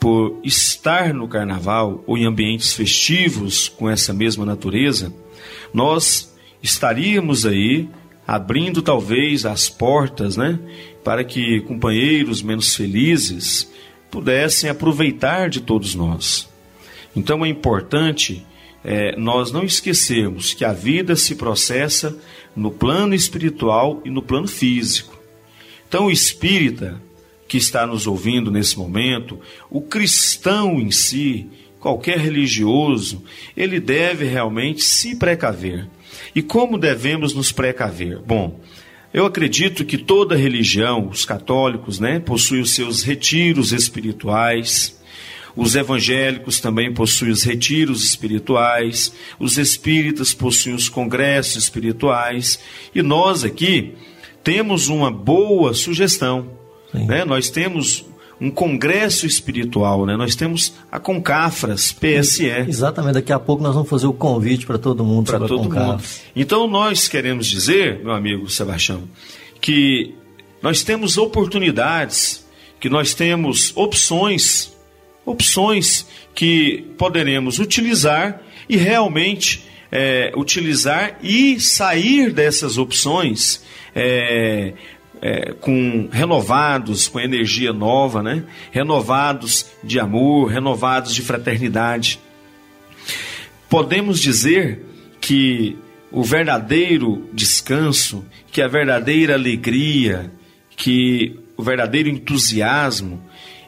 [0.00, 5.12] por estar no carnaval ou em ambientes festivos com essa mesma natureza,
[5.72, 7.88] nós estaríamos aí
[8.26, 10.58] abrindo talvez as portas, né,
[11.04, 13.70] para que companheiros menos felizes
[14.10, 16.48] pudessem aproveitar de todos nós.
[17.14, 18.46] Então é importante
[18.82, 22.16] é, nós não esquecermos que a vida se processa
[22.56, 25.18] no plano espiritual e no plano físico.
[25.88, 27.00] Então, o espírita
[27.50, 31.48] que está nos ouvindo nesse momento, o cristão em si,
[31.80, 33.24] qualquer religioso,
[33.56, 35.88] ele deve realmente se precaver.
[36.32, 38.20] E como devemos nos precaver?
[38.20, 38.60] Bom,
[39.12, 44.96] eu acredito que toda religião, os católicos, né, possuem os seus retiros espirituais,
[45.56, 52.60] os evangélicos também possuem os retiros espirituais, os espíritas possuem os congressos espirituais,
[52.94, 53.94] e nós aqui
[54.44, 56.59] temos uma boa sugestão.
[56.92, 57.24] Né?
[57.24, 58.04] Nós temos
[58.40, 60.16] um congresso espiritual, né?
[60.16, 62.46] Nós temos a Concafras, PSE.
[62.46, 66.02] Exatamente, daqui a pouco nós vamos fazer o convite para todo mundo para todo mundo.
[66.34, 69.02] Então nós queremos dizer, meu amigo Sebastião,
[69.60, 70.14] que
[70.62, 72.46] nós temos oportunidades,
[72.80, 74.72] que nós temos opções
[75.24, 83.62] opções que poderemos utilizar e realmente é, utilizar e sair dessas opções
[83.94, 84.72] é,
[85.20, 88.44] é, com renovados, com energia nova, né?
[88.70, 92.18] renovados de amor, renovados de fraternidade.
[93.68, 94.84] Podemos dizer
[95.20, 95.76] que
[96.10, 100.32] o verdadeiro descanso, que a verdadeira alegria,
[100.76, 103.22] que o verdadeiro entusiasmo,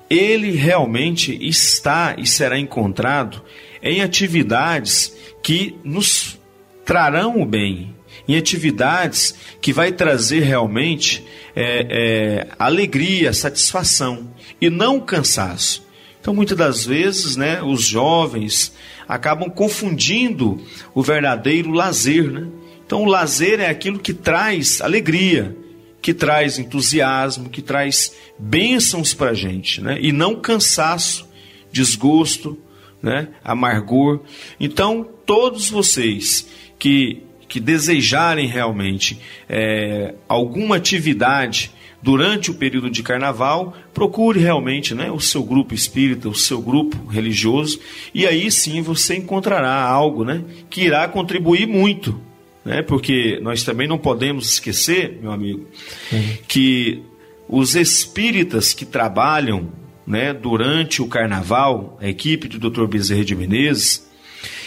[0.09, 3.43] ele realmente está e será encontrado
[3.83, 6.39] em atividades que nos
[6.85, 7.95] trarão o bem,
[8.27, 15.87] em atividades que vai trazer realmente é, é, alegria, satisfação e não cansaço.
[16.21, 18.73] Então, muitas das vezes, né, os jovens
[19.09, 20.61] acabam confundindo
[20.95, 22.47] o verdadeiro lazer, né?
[22.87, 25.57] Então, o lazer é aquilo que traz alegria,
[26.03, 29.97] que traz entusiasmo, que traz bênçãos para a gente, né?
[30.01, 31.27] e não cansaço,
[31.71, 32.59] desgosto,
[33.01, 33.29] né?
[33.43, 34.21] amargor.
[34.59, 36.47] Então, todos vocês
[36.79, 45.11] que, que desejarem realmente é, alguma atividade durante o período de carnaval, procure realmente né,
[45.11, 47.79] o seu grupo espírita, o seu grupo religioso,
[48.15, 52.19] e aí sim você encontrará algo né, que irá contribuir muito
[52.65, 52.81] né?
[52.81, 55.67] Porque nós também não podemos esquecer, meu amigo,
[56.13, 56.37] uhum.
[56.47, 57.03] que
[57.49, 59.73] os espíritas que trabalham,
[60.07, 62.87] né, durante o carnaval, a equipe do Dr.
[62.87, 64.09] Bezerra de Menezes,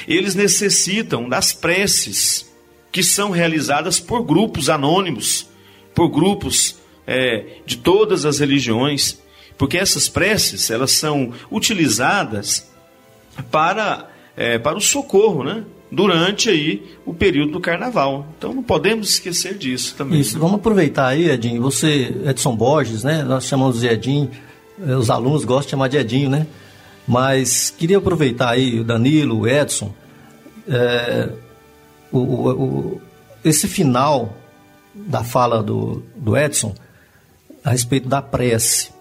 [0.05, 2.53] eles necessitam das preces
[2.95, 5.49] que são realizadas por grupos anônimos,
[5.93, 9.21] por grupos é, de todas as religiões,
[9.57, 12.71] porque essas preces elas são utilizadas
[13.51, 15.65] para, é, para o socorro, né?
[15.91, 18.27] durante aí o período do carnaval.
[18.37, 20.21] Então não podemos esquecer disso também.
[20.21, 23.23] Isso, vamos aproveitar aí, Edinho, você, Edson Borges, né?
[23.23, 24.31] Nós chamamos de Edinho,
[24.81, 26.47] eh, os alunos gostam de chamar de Edinho, né?
[27.05, 29.93] Mas queria aproveitar aí o Danilo, o Edson,
[30.65, 31.29] é,
[32.19, 33.01] o, o, o,
[33.43, 34.33] esse final
[34.93, 36.73] da fala do, do Edson
[37.63, 38.91] a respeito da prece.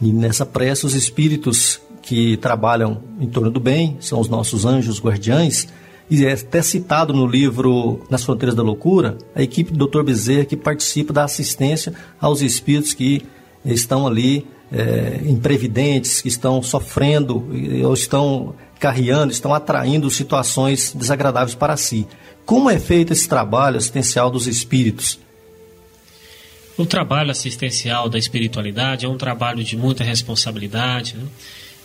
[0.00, 5.00] E nessa prece os espíritos que trabalham em torno do bem, são os nossos anjos
[5.00, 5.68] guardiães,
[6.10, 10.02] e é até citado no livro Nas Fronteiras da Loucura, a equipe do Dr.
[10.02, 13.22] Bezerra que participa da assistência aos espíritos que
[13.64, 17.46] estão ali é, imprevidentes, que estão sofrendo
[17.84, 22.06] ou estão carreando, estão atraindo situações desagradáveis para si.
[22.44, 25.18] Como é feito esse trabalho assistencial dos espíritos?
[26.76, 31.24] O trabalho assistencial da espiritualidade é um trabalho de muita responsabilidade né?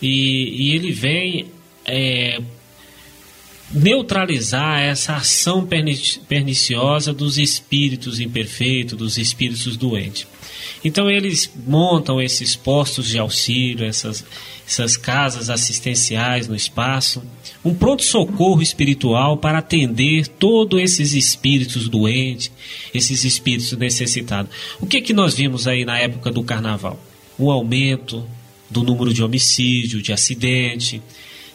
[0.00, 1.46] e, e, ele vem
[1.84, 2.40] é,
[3.70, 5.68] neutralizar essa ação
[6.26, 10.26] perniciosa dos espíritos imperfeitos, dos espíritos doentes.
[10.84, 14.24] Então eles montam esses postos de auxílio, essas,
[14.66, 17.22] essas casas assistenciais no espaço,
[17.64, 22.50] um pronto-socorro espiritual para atender todos esses espíritos doentes,
[22.94, 24.50] esses espíritos necessitados.
[24.80, 26.98] O que, que nós vimos aí na época do carnaval?
[27.38, 28.24] Um aumento
[28.70, 31.02] do número de homicídio, de acidente,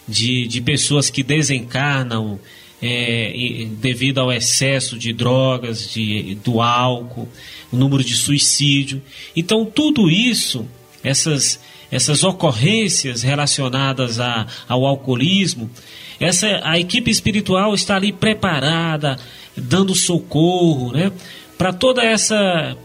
[0.08, 2.40] de, de pessoas que desencarnam
[2.86, 7.30] é, devido ao excesso de drogas, de, do álcool,
[7.72, 9.02] o número de suicídio.
[9.34, 10.68] Então, tudo isso,
[11.02, 15.72] essas, essas ocorrências relacionadas a, ao alcoolismo,
[16.20, 19.18] essa, a equipe espiritual está ali preparada,
[19.56, 21.10] dando socorro, né?
[21.58, 22.76] Para toda essa.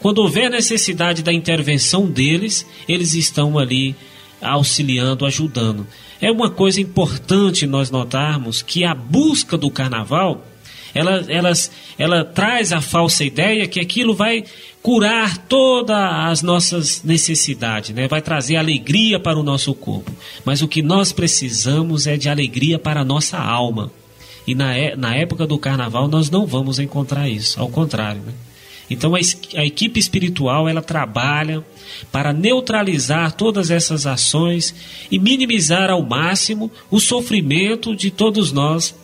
[0.00, 3.94] Quando houver necessidade da intervenção deles, eles estão ali
[4.46, 5.86] auxiliando, ajudando.
[6.20, 10.44] É uma coisa importante nós notarmos que a busca do carnaval
[10.96, 11.52] ela, ela,
[11.98, 14.44] ela traz a falsa ideia que aquilo vai
[14.82, 18.08] curar todas as nossas necessidades, né?
[18.08, 20.10] vai trazer alegria para o nosso corpo.
[20.42, 23.92] Mas o que nós precisamos é de alegria para a nossa alma.
[24.46, 28.22] E na, é, na época do carnaval nós não vamos encontrar isso, ao contrário.
[28.22, 28.32] Né?
[28.88, 31.64] Então a, a equipe espiritual ela trabalha
[32.12, 34.74] para neutralizar todas essas ações
[35.10, 38.94] e minimizar ao máximo o sofrimento de todos nós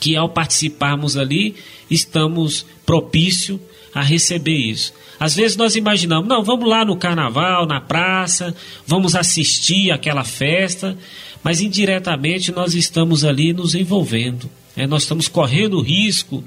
[0.00, 1.54] que ao participarmos ali
[1.88, 3.60] estamos propício
[3.94, 4.92] a receber isso.
[5.18, 10.98] Às vezes nós imaginamos, não, vamos lá no carnaval, na praça, vamos assistir aquela festa,
[11.44, 14.50] mas indiretamente nós estamos ali nos envolvendo.
[14.76, 16.42] É, nós estamos correndo o risco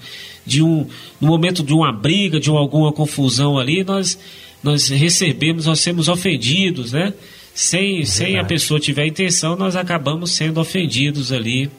[0.45, 0.87] de um,
[1.21, 4.17] no momento de uma briga, de uma, alguma confusão ali, nós,
[4.63, 7.13] nós recebemos, nós somos ofendidos, né?
[7.53, 11.69] Sem, é sem a pessoa tiver intenção, nós acabamos sendo ofendidos ali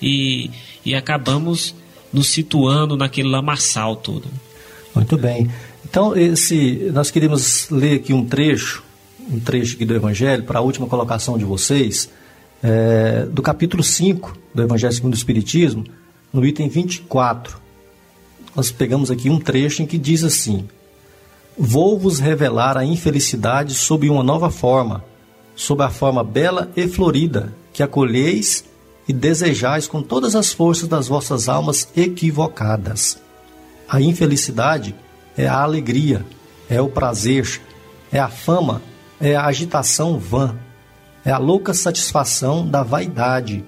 [0.00, 0.50] e,
[0.84, 1.74] e acabamos
[2.12, 4.24] nos situando naquele lamaçal todo.
[4.94, 5.50] Muito bem.
[5.88, 8.82] Então, esse, nós queríamos ler aqui um trecho,
[9.30, 12.08] um trecho aqui do Evangelho, para a última colocação de vocês,
[12.62, 15.84] é, do capítulo 5 do Evangelho segundo o Espiritismo,
[16.32, 17.58] no item 24.
[18.54, 20.66] Nós pegamos aqui um trecho em que diz assim:
[21.58, 25.04] Vou vos revelar a infelicidade sob uma nova forma,
[25.54, 28.64] sob a forma bela e florida, que acolheis
[29.08, 33.18] e desejais com todas as forças das vossas almas equivocadas.
[33.88, 34.94] A infelicidade
[35.36, 36.26] é a alegria,
[36.68, 37.60] é o prazer,
[38.10, 38.82] é a fama,
[39.20, 40.58] é a agitação vã,
[41.26, 43.64] é a louca satisfação da vaidade,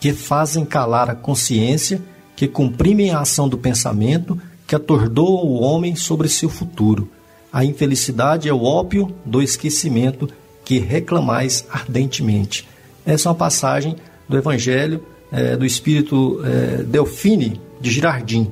[0.00, 2.00] que fazem calar a consciência,
[2.34, 7.06] que comprimem a ação do pensamento, que atordoam o homem sobre seu futuro.
[7.52, 10.26] A infelicidade é o ópio do esquecimento
[10.64, 12.66] que reclamais ardentemente.
[13.04, 13.94] Essa é uma passagem
[14.26, 18.50] do Evangelho é, do Espírito é, Delfine de Girardim.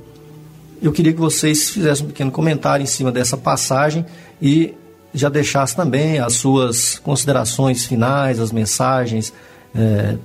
[0.82, 4.04] Eu queria que vocês fizessem um pequeno comentário em cima dessa passagem
[4.40, 4.74] e
[5.14, 9.32] já deixassem também as suas considerações finais, as mensagens
[9.74, 10.16] é,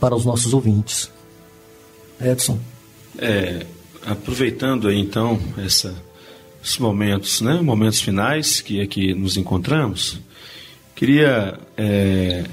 [0.00, 1.10] para os nossos ouvintes.
[2.20, 2.58] Edson.
[3.18, 3.66] É,
[4.06, 5.94] aproveitando aí então essa,
[6.62, 10.18] esses momentos, né, momentos finais que aqui nos encontramos,
[10.94, 12.44] queria é,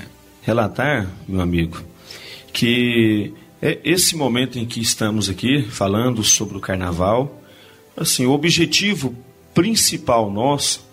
[0.41, 1.81] relatar, meu amigo,
[2.51, 7.41] que é esse momento em que estamos aqui falando sobre o carnaval,
[7.95, 9.15] assim, o objetivo
[9.53, 10.90] principal nosso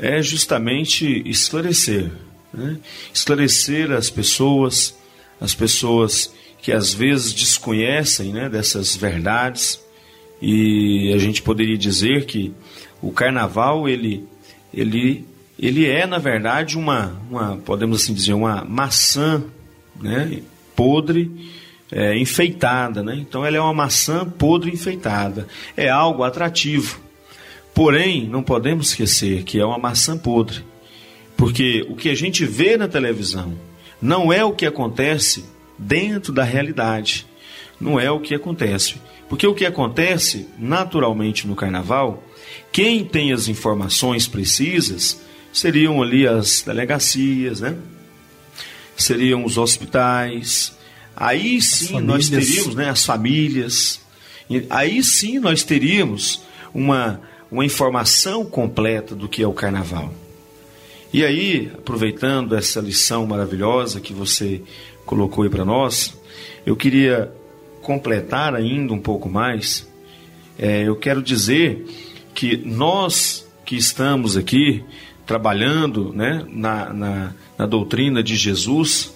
[0.00, 2.10] é justamente esclarecer,
[2.52, 2.78] né?
[3.12, 4.96] esclarecer as pessoas,
[5.40, 6.32] as pessoas
[6.62, 9.80] que às vezes desconhecem né, dessas verdades
[10.40, 12.52] e a gente poderia dizer que
[13.02, 14.24] o carnaval ele
[14.72, 15.24] ele
[15.58, 19.44] ele é na verdade uma, uma podemos assim dizer uma maçã
[20.00, 20.40] né,
[20.74, 21.30] podre,
[21.92, 23.16] é, enfeitada, né?
[23.16, 25.46] Então ela é uma maçã podre enfeitada.
[25.76, 27.00] É algo atrativo.
[27.80, 30.62] Porém, não podemos esquecer que é uma maçã podre.
[31.34, 33.58] Porque o que a gente vê na televisão
[34.02, 35.46] não é o que acontece
[35.78, 37.26] dentro da realidade.
[37.80, 38.96] Não é o que acontece.
[39.30, 42.22] Porque o que acontece naturalmente no carnaval,
[42.70, 45.18] quem tem as informações precisas
[45.50, 47.78] seriam ali as delegacias, né?
[48.94, 50.76] seriam os hospitais.
[51.16, 54.02] Aí sim nós teríamos né, as famílias.
[54.68, 56.42] Aí sim nós teríamos
[56.74, 60.12] uma, uma informação completa do que é o carnaval.
[61.12, 64.62] E aí, aproveitando essa lição maravilhosa que você
[65.04, 66.16] colocou aí para nós,
[66.64, 67.32] eu queria
[67.82, 69.88] completar ainda um pouco mais.
[70.56, 71.84] É, eu quero dizer
[72.34, 74.84] que nós que estamos aqui
[75.26, 79.12] trabalhando né, na, na, na doutrina de Jesus,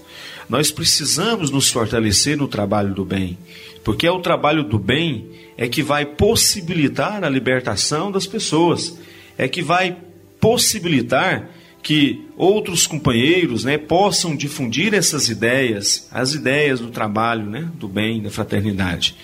[0.48, 3.38] nós precisamos nos fortalecer no trabalho do bem,
[3.84, 8.98] porque é o trabalho do bem é que vai possibilitar a libertação das pessoas,
[9.36, 9.96] é que vai
[10.40, 11.50] possibilitar
[11.82, 18.22] que outros companheiros né, possam difundir essas ideias, as ideias do trabalho, né, do bem,
[18.22, 19.14] da fraternidade.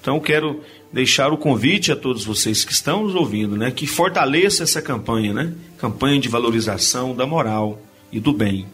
[0.00, 0.60] Então, quero
[0.92, 5.32] deixar o convite a todos vocês que estão nos ouvindo, né, que fortaleça essa campanha,
[5.32, 8.66] né, campanha de valorização da moral e do bem.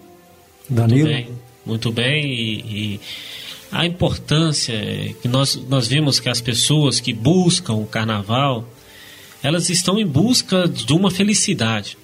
[0.68, 1.10] Danilo.
[1.10, 1.28] Muito bem,
[1.66, 3.00] muito bem e, e
[3.74, 4.74] a importância
[5.20, 8.68] que nós nós vimos que as pessoas que buscam o carnaval,
[9.42, 11.98] elas estão em busca de uma felicidade.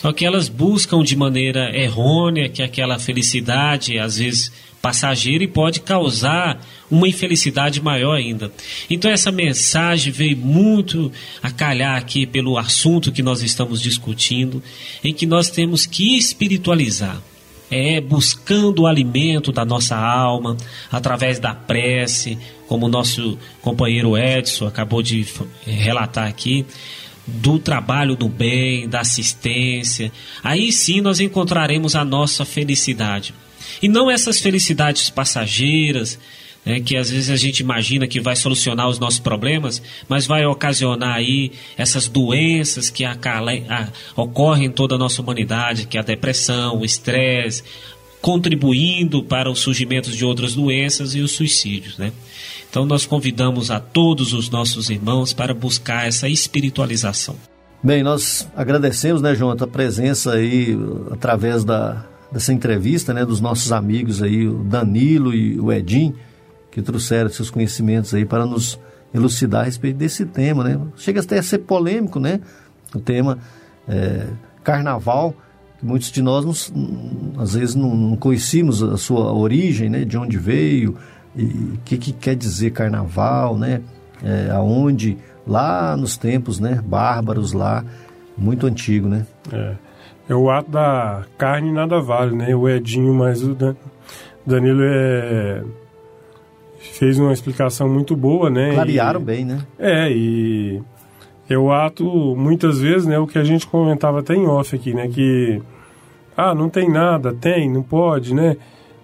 [0.00, 4.50] Só que elas buscam de maneira errônea que aquela felicidade, às vezes
[4.80, 8.50] passageira, e pode causar uma infelicidade maior ainda.
[8.88, 11.12] Então essa mensagem veio muito
[11.42, 14.62] a calhar aqui pelo assunto que nós estamos discutindo,
[15.04, 17.20] em que nós temos que espiritualizar.
[17.70, 20.56] É buscando o alimento da nossa alma
[20.90, 25.26] através da prece, como o nosso companheiro Edson acabou de
[25.64, 26.66] relatar aqui,
[27.26, 30.10] do trabalho do bem, da assistência.
[30.42, 33.34] Aí sim nós encontraremos a nossa felicidade.
[33.80, 36.18] E não essas felicidades passageiras,
[36.64, 40.44] né, que às vezes a gente imagina que vai solucionar os nossos problemas, mas vai
[40.44, 43.04] ocasionar aí essas doenças que
[44.16, 47.62] ocorrem em toda a nossa humanidade, que é a depressão, o estresse,
[48.20, 52.12] contribuindo para o surgimento de outras doenças e os suicídios, né?
[52.68, 57.34] Então nós convidamos a todos os nossos irmãos para buscar essa espiritualização.
[57.82, 60.76] Bem, nós agradecemos, né, João, a presença aí
[61.10, 66.14] através da, dessa entrevista, né, dos nossos amigos aí, o Danilo e o Edim,
[66.70, 68.78] que trouxeram seus conhecimentos aí para nos
[69.12, 70.80] elucidar a respeito desse tema, né?
[70.96, 72.40] Chega até a ser polêmico, né?
[72.94, 73.38] O tema
[73.88, 74.26] é,
[74.62, 75.34] carnaval,
[75.78, 80.04] que muitos de nós não, às vezes não, não conhecíamos a sua origem, né?
[80.04, 80.96] De onde veio
[81.34, 83.82] e o que, que quer dizer carnaval, né?
[84.22, 86.80] É, aonde lá nos tempos, né?
[86.84, 87.84] Bárbaros lá,
[88.36, 89.26] muito antigo, né?
[89.52, 89.74] É,
[90.28, 92.54] é o ato da carne nada vale, né?
[92.54, 93.56] O Edinho mais o
[94.46, 95.64] Danilo é
[96.80, 98.72] fez uma explicação muito boa, né?
[98.72, 99.64] Clarearam e, bem, né?
[99.78, 100.82] É, e
[101.48, 102.04] é o ato,
[102.36, 105.60] muitas vezes, né, o que a gente comentava até em off aqui, né, que
[106.36, 108.56] ah, não tem nada, tem, não pode, né?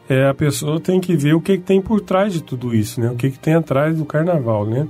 [0.08, 3.00] É, a pessoa tem que ver o que, que tem por trás de tudo isso,
[3.00, 3.10] né?
[3.10, 4.86] O que, que tem atrás do carnaval, né?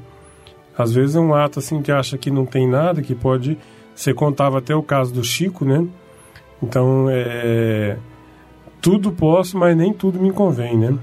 [0.76, 3.56] Às vezes é um ato assim que acha que não tem nada, que pode.
[3.94, 5.86] Você contava até o caso do Chico, né?
[6.62, 7.96] Então, é.
[8.80, 10.94] Tudo posso, mas nem tudo me convém, né?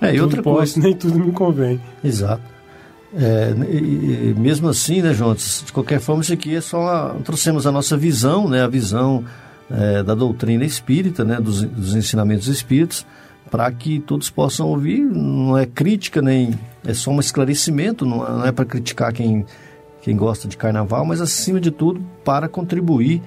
[0.00, 0.80] É, e outra posso, coisa.
[0.80, 1.80] nem tudo me convém.
[2.02, 2.42] Exato.
[3.14, 6.80] É, e, e mesmo assim, né, João, de qualquer forma, isso aqui é só.
[6.80, 8.62] Uma, trouxemos a nossa visão, né?
[8.62, 9.24] A visão
[9.70, 11.40] é, da doutrina espírita, né?
[11.40, 13.06] Dos, dos ensinamentos espíritas,
[13.50, 15.00] para que todos possam ouvir.
[15.00, 16.52] Não é crítica, nem.
[16.86, 19.44] É só um esclarecimento, não, não é para criticar quem,
[20.02, 23.22] quem gosta de carnaval, mas acima de tudo para contribuir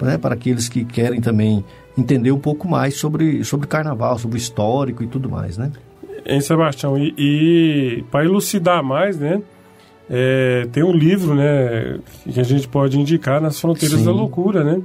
[0.00, 1.64] né, para aqueles que querem também
[1.96, 5.70] entender um pouco mais sobre, sobre carnaval, sobre o histórico e tudo mais, né?
[6.24, 9.42] Em Sebastião, e, e para elucidar mais, né?
[10.08, 11.98] É, tem um livro, né,
[12.30, 14.04] que a gente pode indicar nas fronteiras Sim.
[14.04, 14.82] da loucura, né?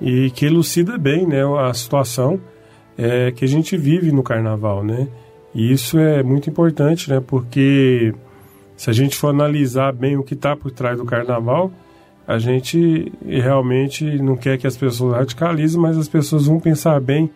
[0.00, 2.40] E que elucida bem, né, a situação
[2.96, 5.08] é, que a gente vive no carnaval, né?
[5.54, 7.22] E isso é muito importante, né?
[7.24, 8.14] Porque
[8.76, 11.70] se a gente for analisar bem o que está por trás do carnaval,
[12.30, 17.28] a gente realmente não quer que as pessoas radicalizem, mas as pessoas vão pensar bem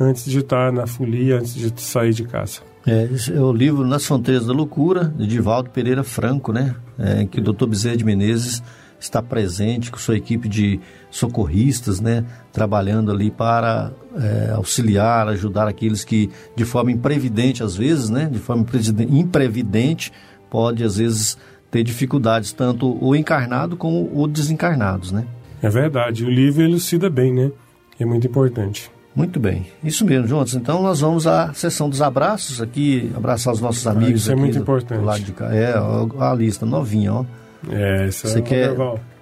[0.00, 2.60] antes de estar na folia, antes de sair de casa.
[2.84, 6.74] É, é o livro Nas Fronteiras da Loucura, de Divaldo Pereira Franco, né?
[6.98, 7.66] É, que o Dr.
[7.66, 8.60] Bezerra de Menezes
[8.98, 12.24] está presente com sua equipe de socorristas, né?
[12.52, 18.28] Trabalhando ali para é, auxiliar, ajudar aqueles que, de forma imprevidente, às vezes, né?
[18.28, 18.66] De forma
[19.08, 20.12] imprevidente,
[20.50, 21.38] pode, às vezes,
[21.72, 25.24] ter dificuldades, tanto o encarnado como o desencarnados, né?
[25.62, 27.50] É verdade, o livro elucida bem, né?
[27.98, 28.90] É muito importante.
[29.14, 30.54] Muito bem, isso mesmo, Juntos.
[30.54, 34.12] Então nós vamos à sessão dos abraços aqui, abraçar os nossos amigos.
[34.12, 35.00] Ah, isso é muito importante.
[35.00, 35.54] Do lado de cá.
[35.54, 35.74] É,
[36.18, 37.24] a lista novinha, ó.
[37.70, 38.76] É, isso Você é quer,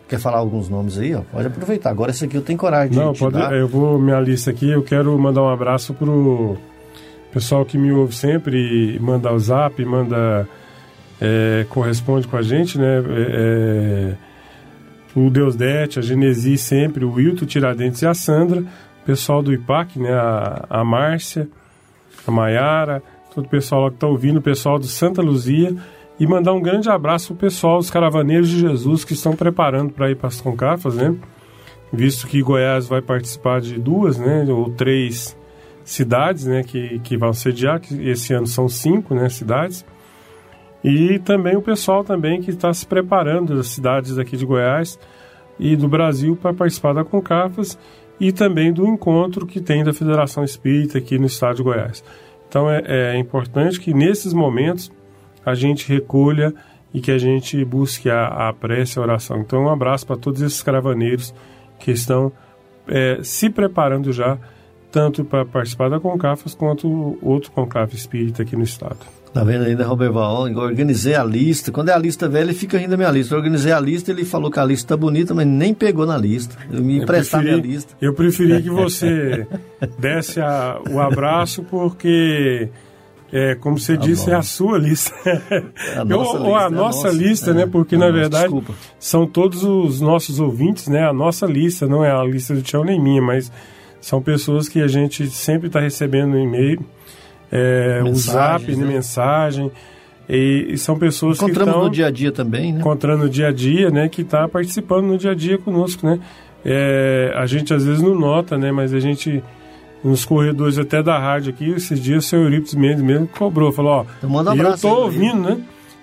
[0.09, 1.15] Quer falar alguns nomes aí?
[1.15, 1.21] Ó?
[1.21, 1.91] Pode aproveitar.
[1.91, 3.53] Agora esse aqui eu tenho coragem de Não, te pode, dar.
[3.55, 4.69] eu vou minha lista aqui.
[4.69, 6.57] Eu quero mandar um abraço pro
[7.33, 10.49] pessoal que me ouve sempre, manda o zap, manda
[11.21, 12.99] é, corresponde com a gente, né?
[12.99, 18.65] É, é, o Deus Dete, a Genesi sempre, o Wilton Tiradentes e a Sandra,
[19.05, 20.13] pessoal do IPAC, né?
[20.13, 21.49] A, a Márcia,
[22.27, 23.03] a Maiara,
[23.35, 25.77] todo o pessoal lá que está ouvindo, o pessoal do Santa Luzia
[26.21, 30.11] e mandar um grande abraço pro pessoal dos Caravaneiros de Jesus que estão preparando para
[30.11, 31.17] ir para as Concafas, né?
[31.91, 34.45] Visto que Goiás vai participar de duas, né?
[34.49, 35.37] Ou três
[35.83, 36.63] cidades, né?
[36.63, 39.31] Que, que vão sediar, que esse ano são cinco, né?
[39.31, 39.85] Cidades.
[40.83, 44.99] E também o pessoal também que está se preparando das cidades aqui de Goiás
[45.59, 47.79] e do Brasil para participar da Concafas
[48.19, 52.03] e também do encontro que tem da Federação Espírita aqui no estado de Goiás.
[52.49, 54.91] Então é, é importante que nesses momentos
[55.45, 56.55] a gente recolha
[56.93, 59.41] e que a gente busque a, a prece a oração.
[59.41, 61.33] Então, um abraço para todos esses cravaneiros
[61.79, 62.33] que estão
[62.89, 64.39] é, se preparando já,
[64.91, 69.20] tanto para participar da Concafas quanto outro Conclave Espírita aqui no estado.
[69.33, 70.49] Tá vendo ainda, Roberval?
[70.49, 71.71] Eu organizei a lista.
[71.71, 73.33] Quando é a lista velha, fica ainda a minha lista.
[73.35, 76.19] Eu organizei a lista, ele falou que a lista tá bonita, mas nem pegou na
[76.19, 76.57] lista.
[76.71, 77.95] Eu me emprestar minha lista.
[78.01, 79.47] Eu preferi que você
[79.99, 82.69] desse a, o abraço, porque
[83.33, 84.33] é, como você Tá disse, bom.
[84.33, 85.15] é a sua lista.
[85.97, 87.11] A nossa ou, ou a lista, é a nossa nossa.
[87.17, 87.55] lista, É.
[87.55, 87.67] né?
[87.67, 88.75] Porque, É, na nossa, verdade, desculpa.
[88.99, 91.05] são todos os nossos ouvintes, né?
[91.09, 93.53] A nossa lista, não é a lista do Tião nem minha, mas
[94.01, 96.81] são pessoas que a gente sempre está recebendo no e-mail,
[97.51, 98.85] é, o zap, né?
[98.85, 99.71] mensagem.
[100.29, 102.81] E, e são pessoas que estão no dia a dia também, né?
[102.81, 104.09] encontrando no dia a dia, né?
[104.09, 106.21] Que está participando no dia a dia conosco, né?
[106.65, 108.71] É, a gente às vezes não nota, né?
[108.71, 109.43] Mas a gente
[110.05, 113.93] nos corredores até da rádio aqui, esses dias o seu Eurípides Mendes mesmo cobrou, falou,
[113.93, 115.61] ó, Então um eu aí pra ouvindo, né?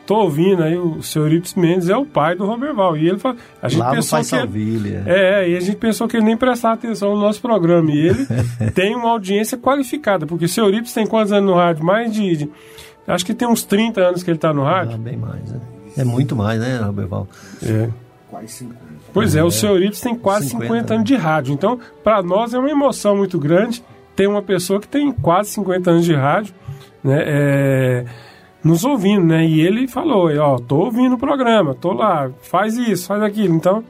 [0.07, 2.95] Tô ouvindo, aí o seu Eurípides Mendes é o pai do Roberval.
[2.95, 5.03] E ele fala, a gente Lá no pensou Pai que Salvilha.
[5.05, 7.91] é, é, e a gente pensou que ele nem prestava atenção no nosso programa.
[7.91, 8.25] E ele
[8.73, 11.83] tem uma audiência qualificada, porque o seu Eurípides tem quantos anos no rádio?
[11.85, 12.49] Mais de, de-
[13.05, 14.95] Acho que tem uns 30 anos que ele tá no rádio.
[14.95, 15.59] Ah, bem mais, né?
[15.97, 17.27] É muito mais, né, Roberval?
[17.61, 17.89] É.
[18.29, 18.79] Quase 50.
[19.13, 20.95] Pois é, o seu Eurípides tem quase 50, 50, né?
[20.95, 21.53] anos de rádio.
[21.53, 23.83] Então, para nós é uma emoção muito grande
[24.15, 26.53] ter uma pessoa que tem quase 50 anos de rádio,
[27.03, 27.23] né?
[27.25, 28.05] é,
[28.67, 29.45] nos ouvindo, né?
[29.45, 33.55] E ele falou, ó, tô ouvindo o programa, tô lá, faz isso, faz aquilo.
[33.55, 33.83] Então,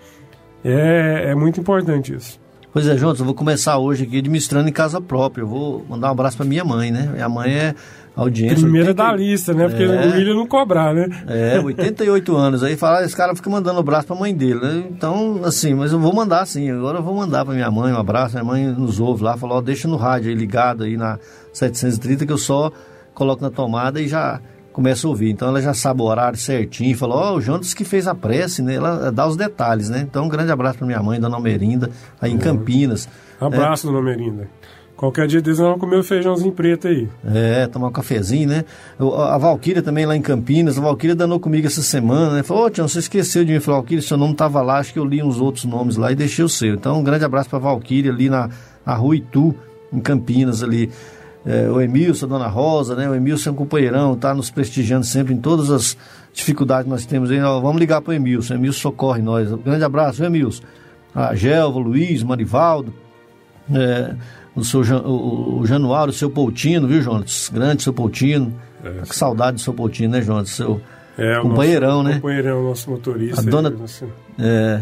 [0.63, 2.39] é, é muito importante isso.
[2.73, 5.41] Pois é, Jonas, eu vou começar hoje aqui administrando em casa própria.
[5.41, 7.09] Eu vou mandar um abraço para minha mãe, né?
[7.11, 7.73] Minha mãe é
[8.15, 8.57] audiência.
[8.59, 9.67] Primeira 80 da lista, né?
[9.67, 9.87] Porque É.
[9.87, 11.07] o William não cobrar, né?
[11.27, 12.61] É, 88 anos.
[12.63, 14.59] Aí fala, "Ah, esse cara fica mandando um abraço pra mãe dele.
[14.59, 14.83] né?
[14.91, 16.69] Então, assim, mas eu vou mandar sim.
[16.69, 18.33] Agora eu vou mandar pra minha mãe um abraço.
[18.35, 21.17] Minha mãe nos ouve lá, falou, ó, deixa no rádio aí ligado aí na
[21.53, 22.71] 730 que eu só
[23.15, 24.39] coloco na tomada e já
[24.77, 25.31] começo a ouvir.
[25.31, 26.95] Então ela já sabe o horário certinho.
[26.95, 28.75] Falou, ó, o Jonas que fez a prece, né?
[28.75, 30.05] Ela dá os detalhes, né?
[30.07, 31.89] Então um grande abraço pra minha mãe, Dona Almerinda,
[32.21, 33.09] aí em Campinas.
[33.41, 34.47] Abraço, dona Merinda.
[34.95, 37.07] Qualquer dia deles nós vamos comer o feijãozinho preto aí.
[37.25, 38.65] É, tomar um cafezinho, né?
[38.99, 42.43] A Valquíria também lá em Campinas, a Valquíria danou comigo essa semana, né?
[42.43, 43.59] Falou, ô Tião, você esqueceu de mim.
[43.59, 46.15] Falou, Valquíria, seu nome tava lá, acho que eu li uns outros nomes lá e
[46.15, 46.75] deixei o seu.
[46.75, 48.49] Então, um grande abraço pra Valquíria ali na,
[48.85, 49.55] na rua Itu,
[49.91, 50.91] em Campinas ali.
[51.49, 53.09] É, o Emilson, a Dona Rosa, né?
[53.09, 55.97] O Emilson é um companheirão, tá nos prestigiando sempre em todas as
[56.33, 57.39] dificuldades que nós temos aí.
[57.39, 59.49] Vamos ligar pro Emilson, o Emilson socorre nós.
[59.51, 60.63] Um grande abraço, viu, Emilson?
[61.15, 62.93] A Gelva, o Luiz, o Marivaldo,
[63.73, 64.13] é,
[64.55, 67.49] o, seu, o, o Januário, o seu Poutino, viu, Jonas?
[67.53, 68.53] Grande seu Poutino.
[68.83, 70.49] Tá com saudade do seu Poutino, né, Jonas?
[70.49, 70.81] Seu
[71.17, 72.15] É, o companheirão, nosso, né?
[72.15, 73.41] Companheirão, nosso motorista.
[73.41, 74.05] A dona- aí, nosso-
[74.37, 74.81] É,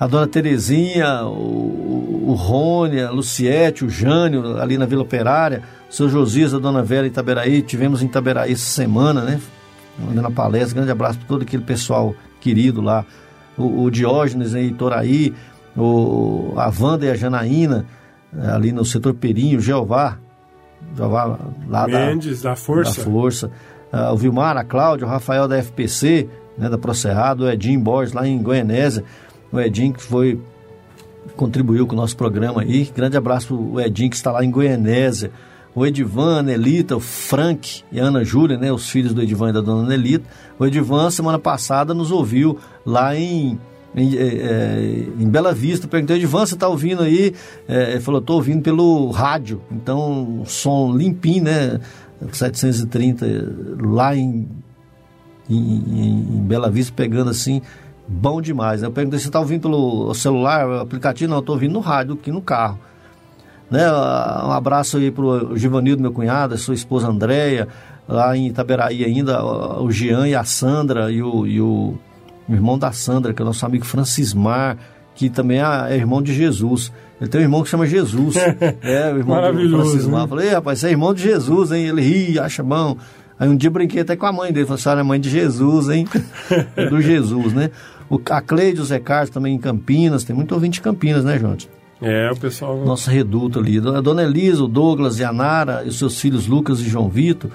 [0.00, 5.92] a dona Terezinha, o, o Rony, a Luciete, o Jânio, ali na Vila Operária, o
[5.92, 9.38] seu Josias, a dona Vera em Itaberaí, tivemos em Itaberaí essa semana, né?
[9.98, 13.04] Dando a palestra, grande abraço para todo aquele pessoal querido lá.
[13.58, 15.34] O, o Diógenes em Itoraí,
[15.76, 17.84] o, a Wanda e a Janaína,
[18.34, 20.16] eh, ali no setor Perinho, o Jeová,
[20.96, 23.04] Jeová lá da, Mendes, da Força.
[23.04, 23.50] da Força.
[23.92, 28.14] Ah, o Vilmar, a Cláudia, o Rafael da FPC, né, da Procerrado, o Edinho Borges
[28.14, 29.04] lá em Goianésia.
[29.52, 30.40] O Edinho que foi
[31.36, 32.90] contribuiu com o nosso programa aí.
[32.94, 35.30] Grande abraço pro Edinho que está lá em Goianésia.
[35.74, 39.50] O Edivan, a Nelita, o Frank e a Ana Júlia, né, os filhos do Edivan
[39.50, 40.24] e da dona Nelita.
[40.58, 43.56] O Edivan, semana passada, nos ouviu lá em,
[43.94, 45.86] em, eh, eh, em Bela Vista.
[45.86, 47.34] Perguntei, Edivan, você está ouvindo aí?
[47.68, 49.60] Eh, ele falou, estou ouvindo pelo rádio.
[49.70, 51.80] Então, som limpinho, né?
[52.32, 53.26] 730,
[53.80, 54.48] lá em,
[55.48, 57.62] em- em Bela Vista, pegando assim,
[58.10, 58.82] bom demais.
[58.82, 58.88] né?
[58.88, 61.30] Eu perguntei, você está ouvindo pelo celular, o aplicativo?
[61.30, 62.78] Não, eu estou ouvindo no rádio, aqui no carro.
[63.70, 63.88] Né?
[63.90, 67.68] Um abraço aí pro Givanildo, meu cunhado, sua esposa Andréia,
[68.08, 71.94] lá em Itaberaí ainda, o Jean e a Sandra e o, e o,
[72.48, 74.76] o irmão da Sandra, que é nosso amigo Francismar,
[75.14, 76.92] que também é irmão de Jesus.
[77.20, 78.34] Ele tem um irmão que chama Jesus.
[78.82, 80.22] é, o irmão Maravilhoso, do Francismar.
[80.22, 80.26] né?
[80.28, 81.86] Falei, "Ei, rapaz, você é irmão de Jesus, hein?
[81.86, 82.96] Ele ri, acha bom.
[83.38, 85.20] Aí um dia eu brinquei até com a mãe dele, falei, a senhora é mãe
[85.20, 86.06] de Jesus, hein?
[86.76, 87.70] É do Jesus, né?
[88.10, 91.38] O, a Cleide, o Zé Carlos também em Campinas, tem muito ouvinte de Campinas, né,
[91.38, 91.70] Jonte?
[92.02, 92.76] É, o pessoal.
[92.84, 93.78] Nosso reduto ali.
[93.78, 97.08] A Dona Elisa, o Douglas e a Nara, e os seus filhos Lucas e João
[97.08, 97.50] Vitor,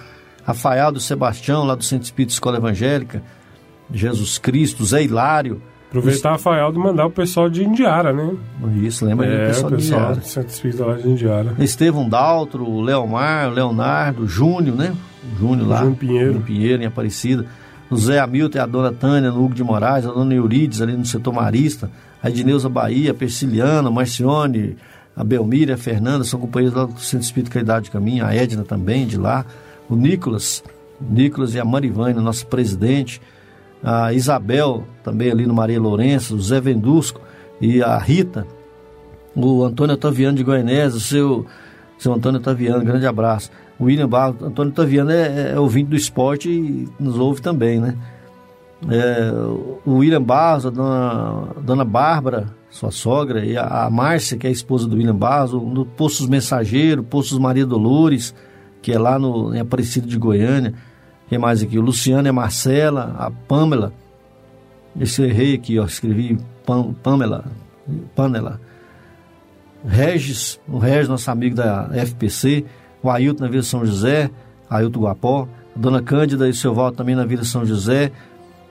[0.45, 3.21] Rafael do Sebastião, lá do Centro Espírito Escola Evangélica,
[3.91, 5.61] Jesus Cristo, Zé Hilário.
[5.89, 8.35] Aproveitar a Fael de mandar o pessoal de Indiara, né?
[8.81, 10.15] Isso, lembra é, do pessoal, o pessoal de Indiara.
[10.15, 11.55] do Centro Espírita lá de Indiara.
[11.59, 14.95] Estevão Daltro, o Leomar, o Leonardo, o Júnior, né?
[15.33, 15.77] O Júnior lá.
[15.79, 16.25] Júnior Pinheiro.
[16.27, 17.45] Júnior Pinheiro, em Aparecida.
[17.89, 20.93] O Zé Hamilton e a dona Tânia, no Hugo de Moraes, a dona Eurides, ali
[20.97, 21.89] no setor marista.
[22.21, 24.75] A Edneuza Bahia, a Persiliana, a Marcione,
[25.15, 28.25] a Belmira, a Fernanda, são companheiros lá do Centro Espírita Caridade de Caminho.
[28.25, 29.45] A Edna também, de lá.
[29.87, 30.63] O Nicolas,
[30.99, 33.21] o Nicolas e a Marivânia, nosso presidente.
[33.83, 36.35] A Isabel, também ali no Maria Lourenço.
[36.35, 37.21] O Zé Vendusco
[37.61, 38.47] e a Rita.
[39.35, 41.45] O Antônio Otaviano de Goianésia, o seu,
[41.99, 43.51] seu Antônio Otaviano, grande abraço.
[43.79, 47.95] William Barros, Antônio Otaviano é, é ouvinte do esporte e nos ouve também, né?
[48.89, 49.31] É,
[49.85, 54.45] o William Barros, a dona, a dona Bárbara, sua sogra, e a, a Márcia, que
[54.45, 58.33] é a esposa do William Barros, no Poços Mensageiro, Poços Maria Dolores,
[58.81, 60.73] que é lá no, em Aparecido de Goiânia.
[61.27, 61.79] Quem mais aqui?
[61.79, 63.91] O Luciano e a Marcela, a Pamela.
[64.99, 67.45] Esse errei aqui, ó, escrevi Pam, Pamela,
[68.15, 68.61] Pamela.
[69.87, 72.65] Regis, o Regis, nosso amigo da FPC,
[73.05, 74.29] o Ailton na Vila São José,
[74.69, 78.11] Ailton Guapó, a Dona Cândida e o seu Valdo também na Vila São José,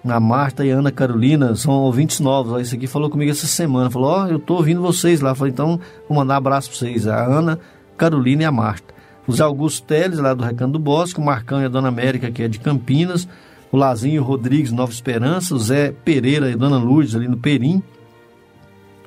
[0.05, 3.47] a Marta e a Ana Carolina, são ouvintes novos, ó, isso aqui falou comigo essa
[3.47, 6.79] semana, falou, ó, eu tô ouvindo vocês lá, falei, então vou mandar um abraço pra
[6.79, 7.59] vocês, a Ana,
[7.97, 8.93] Carolina e a Marta.
[9.27, 12.31] O Zé Augusto Teles, lá do Recanto do Bosque, o Marcão e a Dona América,
[12.31, 13.27] que é de Campinas,
[13.73, 17.83] o Lazinho Rodrigues, Nova Esperança, o Zé Pereira e a Dona Lourdes, ali no Perim,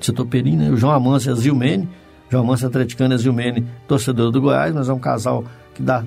[0.02, 0.72] setor Perim, né?
[0.72, 1.88] O João Amância e a Zilmene,
[2.30, 5.44] João Amância atleticano e Zilmene, torcedor do Goiás, nós é um casal
[5.74, 6.04] que dá,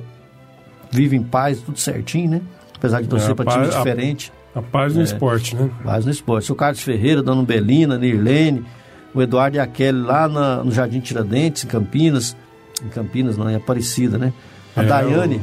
[0.91, 2.41] vive em paz, tudo certinho, né?
[2.77, 4.33] Apesar de torcer É, para time a- diferente.
[4.55, 5.05] A paz no É.
[5.05, 5.71] esporte, né?
[5.85, 6.51] Paz no esporte.
[6.51, 8.65] O Carlos Ferreira, Dona Belina, Nirlene,
[9.15, 12.37] o Eduardo e a Kelly lá na- no Jardim Tiradentes, em Campinas.
[12.85, 14.33] Em Campinas, não, em Aparecida, né?
[14.75, 15.41] A É, Daiane.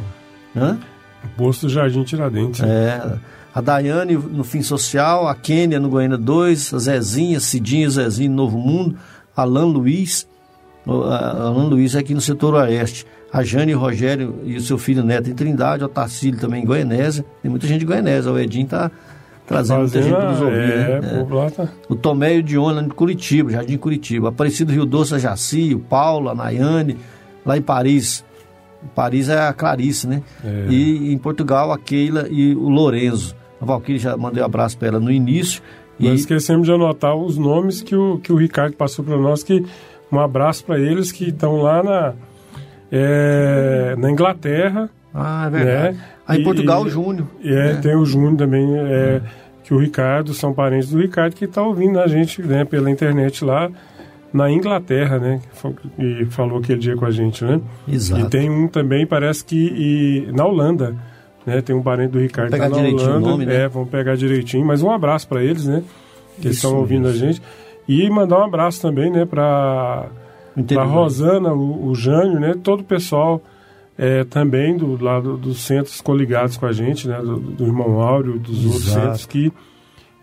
[0.56, 0.78] Hã?
[1.24, 2.60] O posto do Jardim Tiradentes.
[2.60, 2.68] né?
[2.70, 3.18] É,
[3.54, 8.36] a Daiane no Fim Social, a Kênia no Goiânia 2, a Zezinha, Cidinha, Zezinho no
[8.38, 8.98] Novo Mundo,
[9.36, 10.28] Alan Luiz,
[10.88, 14.56] o- a- Alan Luiz é aqui no setor oeste, a Jane e o Rogério e
[14.56, 17.86] o seu filho Neto em Trindade, o Tarcílio também em Goianésia, tem muita gente de
[17.86, 18.90] Goianésia, o Edinho tá
[19.46, 21.28] trazendo muita gente para nos ouvir, é, né?
[21.30, 21.68] lá tá...
[21.90, 24.30] O Tomé e o Diona em Curitiba, Jardim Curitiba.
[24.30, 26.98] Aparecido Rio Doce, a Jaci, o Paulo, a Nayane.
[27.46, 28.26] Lá em Paris,
[28.94, 30.22] Paris é a Clarice, né?
[30.44, 30.66] É.
[30.70, 33.34] E em Portugal, a Keila e o Lorenzo.
[33.62, 35.62] A Valquíria já mandei um abraço para ela no início.
[35.98, 39.44] E Nós esquecemos de anotar os nomes que o, que o Ricardo passou para nós,
[39.44, 39.66] que
[40.12, 42.14] um abraço para eles que estão lá na,
[42.92, 44.90] é, na Inglaterra.
[45.14, 45.98] Ah, é verdade.
[45.98, 46.04] Né?
[46.28, 47.28] Ah, em E- Portugal, o Júnior.
[47.44, 47.74] É, É.
[47.76, 49.22] tem o Júnior também, é,
[49.64, 53.44] que o Ricardo, são parentes do Ricardo, que está ouvindo a gente né, pela internet
[53.44, 53.70] lá
[54.34, 55.42] na Inglaterra, né?
[55.98, 57.60] E falou aquele dia com a gente, né?
[57.88, 58.22] Exato.
[58.26, 59.56] E tem um também, parece que
[60.28, 60.96] e, na Holanda,
[61.46, 61.62] né?
[61.62, 63.30] Tem um parente do Ricardo que Pegar tá na direitinho o Holanda.
[63.30, 63.56] nome, né?
[63.64, 64.66] É, vamos pegar direitinho.
[64.66, 65.82] Mas um abraço para eles, né?
[66.42, 67.24] Que Isso estão ouvindo mesmo.
[67.24, 67.42] a gente.
[67.88, 69.26] E mandar um abraço também, né?
[69.26, 70.08] Para
[70.78, 72.56] a Rosana, o, o Jânio, né?
[72.62, 73.42] Todo o pessoal
[73.98, 77.20] é, também do lado dos centros coligados com a gente, né?
[77.20, 79.02] Do, do irmão Áureo, dos outros Exato.
[79.02, 79.54] centros que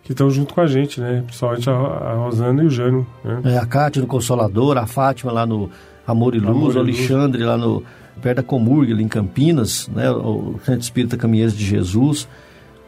[0.04, 1.22] que estão junto com a gente, né?
[1.24, 3.40] Principalmente a, a Rosana e o Jânio, né?
[3.44, 5.70] É, a Cátia no Consolador, a Fátima lá no
[6.06, 6.76] Amor e Luz, Amor e o Luz.
[6.76, 7.82] Alexandre lá no
[8.20, 10.10] perto da Comurg, ali em Campinas, né?
[10.10, 12.28] O Centro Espírita Caminheiros de Jesus.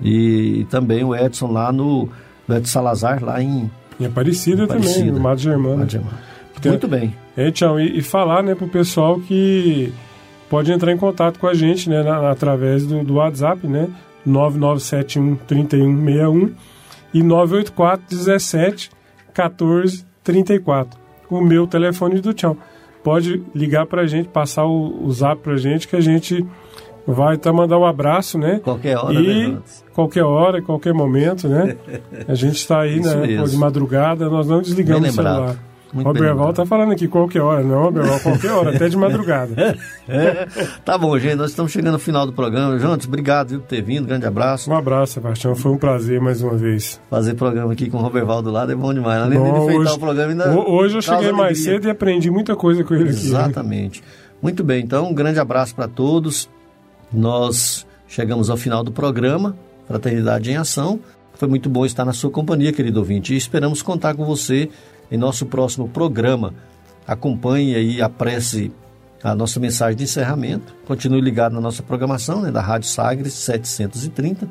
[0.00, 2.06] E, também o Edson lá no,
[2.46, 4.98] no Edson Salazar, lá em E Aparecida, Aparecida.
[4.98, 5.78] também, no Mato Germano.
[5.78, 6.18] Mato Germano.
[6.60, 7.14] Tem- Muito bem.
[7.36, 9.92] É, Tião, e, e falar né, pro pessoal que
[10.48, 13.88] pode entrar em contato com a gente né, na- através do, do WhatsApp, né?
[14.24, 16.52] 9971 3161
[17.14, 18.90] e 984 17
[19.32, 20.98] 14 34.
[21.30, 22.56] O meu telefone do Tião.
[23.04, 26.44] Pode ligar pra gente, passar o, o zap pra gente que a gente
[27.06, 28.60] vai estar mandar um abraço, né?
[28.62, 29.58] Qualquer hora, e né,
[29.94, 31.76] qualquer hora, qualquer momento, né?
[32.26, 33.26] A gente está aí, Isso né?
[33.26, 33.48] mesmo.
[33.48, 35.56] De madrugada, nós não desligamos o celular.
[35.94, 36.56] Muito Roberval lembrado.
[36.56, 39.76] tá falando aqui qualquer hora, não, Roberval, qualquer hora, até de madrugada.
[40.08, 40.46] É.
[40.84, 42.76] Tá bom, gente, nós estamos chegando ao final do programa.
[42.78, 44.70] Jontes, obrigado viu, por ter vindo, grande abraço.
[44.70, 47.00] Um abraço, Sebastião, foi um prazer mais uma vez.
[47.08, 49.22] Fazer programa aqui com o Roberval do lado é bom demais.
[49.22, 50.50] Além de Bom, enfeitar hoje, o programa, ainda.
[50.54, 51.64] ho- hoje eu cheguei mais alegria.
[51.74, 53.12] cedo e aprendi muita coisa com ele aqui.
[53.12, 53.18] né?
[53.22, 54.02] Exatamente.
[54.42, 56.48] Muito bem, então um grande abraço para todos.
[57.16, 59.56] Nós chegamos ao final do programa,
[59.86, 61.00] Fraternidade em Ação.
[61.32, 64.68] Foi muito bom estar na sua companhia, querido ouvinte, e esperamos contar com você
[65.10, 66.52] em nosso próximo programa.
[67.06, 68.70] Acompanhe aí a prece,
[69.22, 70.74] a nossa mensagem de encerramento.
[70.86, 74.46] Continue ligado na nossa programação, né, da Rádio Sagres 730.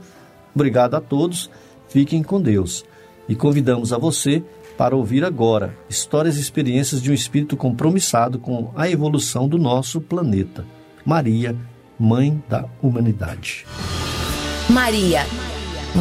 [0.56, 1.52] Obrigado a todos.
[1.88, 2.84] Fiquem com Deus.
[3.30, 4.44] E convidamos a você
[4.76, 10.02] para ouvir agora histórias e experiências de um espírito compromissado com a evolução do nosso
[10.02, 10.66] planeta.
[11.06, 11.56] Maria,
[11.98, 13.66] Mãe da Humanidade.
[14.70, 15.22] Maria,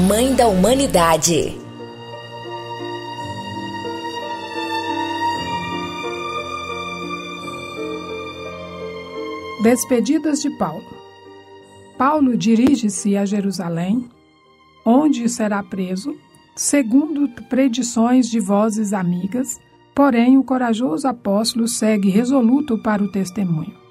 [0.09, 1.57] Mãe da Humanidade.
[9.63, 10.85] Despedidas de Paulo.
[11.97, 14.09] Paulo dirige-se a Jerusalém,
[14.85, 16.13] onde será preso
[16.57, 19.61] segundo predições de vozes amigas,
[19.95, 23.84] porém o corajoso apóstolo segue resoluto para o testemunho.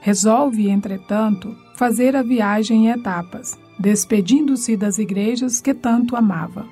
[0.00, 6.66] Resolve, entretanto, fazer a viagem em etapas, despedindo-se das igrejas que tanto amava.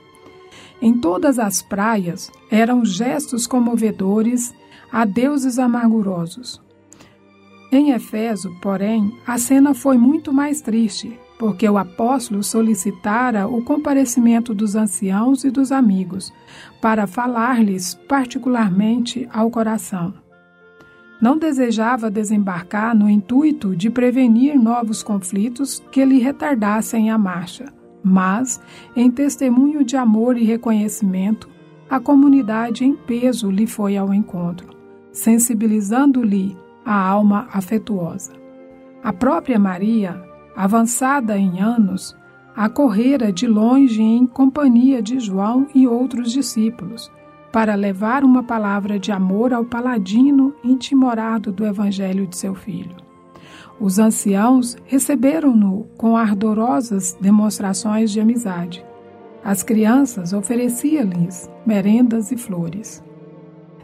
[0.81, 4.55] Em todas as praias eram gestos comovedores
[4.91, 6.63] a deuses amargurosos.
[7.71, 14.55] Em Efeso, porém, a cena foi muito mais triste, porque o apóstolo solicitara o comparecimento
[14.55, 16.33] dos anciãos e dos amigos,
[16.81, 20.15] para falar-lhes particularmente ao coração.
[21.20, 27.73] Não desejava desembarcar no intuito de prevenir novos conflitos que lhe retardassem a marcha,
[28.03, 28.61] mas,
[28.95, 31.49] em testemunho de amor e reconhecimento,
[31.90, 34.69] a comunidade em peso lhe foi ao encontro,
[35.11, 38.32] sensibilizando-lhe a alma afetuosa.
[39.03, 40.23] A própria Maria,
[40.55, 42.16] avançada em anos,
[42.55, 47.11] acorrera de longe em companhia de João e outros discípulos,
[47.53, 52.97] para levar uma palavra de amor ao paladino intimorado do evangelho de seu filho.
[53.81, 58.85] Os anciãos receberam-no com ardorosas demonstrações de amizade.
[59.45, 63.03] As crianças ofereciam-lhes merendas e flores.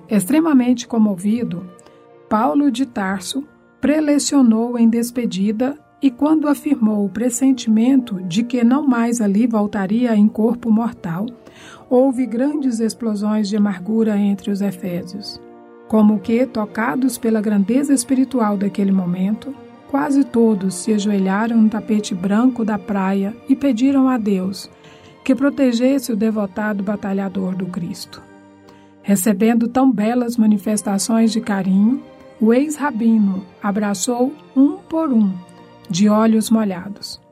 [0.09, 1.65] Extremamente comovido,
[2.29, 3.45] Paulo de Tarso
[3.81, 10.29] prelecionou em despedida e quando afirmou o pressentimento de que não mais ali voltaria em
[10.29, 11.25] corpo mortal,
[11.95, 15.41] houve grandes explosões de amargura entre os efésios.
[15.87, 19.55] Como que, tocados pela grandeza espiritual daquele momento,
[19.89, 24.69] quase todos se ajoelharam no tapete branco da praia e pediram a Deus
[25.25, 28.21] que protegesse o devotado batalhador do Cristo.
[29.01, 32.03] Recebendo tão belas manifestações de carinho,
[32.41, 35.33] o ex-rabino abraçou um por um
[35.89, 37.24] de olhos molhados.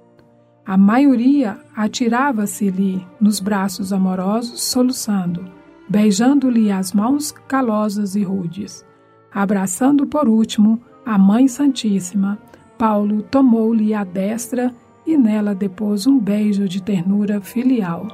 [0.64, 5.44] A maioria atirava-se-lhe nos braços amorosos, soluçando,
[5.88, 8.86] beijando-lhe as mãos calosas e rudes.
[9.34, 12.38] Abraçando por último a Mãe Santíssima,
[12.78, 14.72] Paulo tomou-lhe a destra
[15.04, 18.06] e nela depôs um beijo de ternura filial.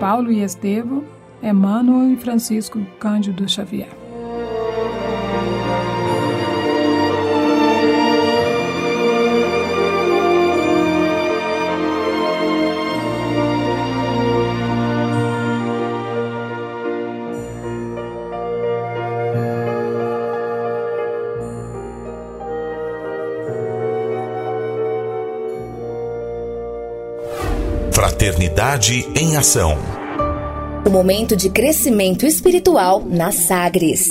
[0.00, 1.04] Paulo e Estevão,
[1.42, 3.97] Emmanuel e Francisco Cândido Xavier.
[28.28, 29.78] Fraternidade em Ação.
[30.86, 34.10] O momento de crescimento espiritual na Sagres.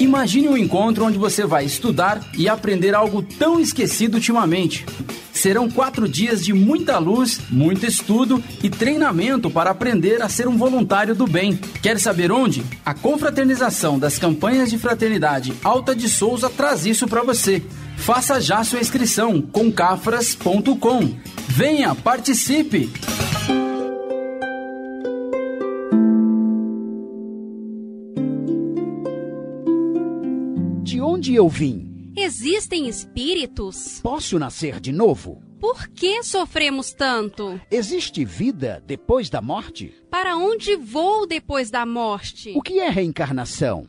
[0.00, 4.86] Imagine um encontro onde você vai estudar e aprender algo tão esquecido ultimamente.
[5.30, 10.56] Serão quatro dias de muita luz, muito estudo e treinamento para aprender a ser um
[10.56, 11.60] voluntário do bem.
[11.82, 12.64] Quer saber onde?
[12.82, 17.62] A confraternização das campanhas de fraternidade Alta de Souza traz isso para você.
[17.96, 21.16] Faça já sua inscrição com cafras.com.
[21.48, 22.90] Venha, participe!
[30.82, 32.12] De onde eu vim?
[32.16, 34.00] Existem espíritos?
[34.02, 35.42] Posso nascer de novo?
[35.60, 37.60] Por que sofremos tanto?
[37.70, 39.94] Existe vida depois da morte?
[40.10, 42.52] Para onde vou depois da morte?
[42.54, 43.88] O que é reencarnação?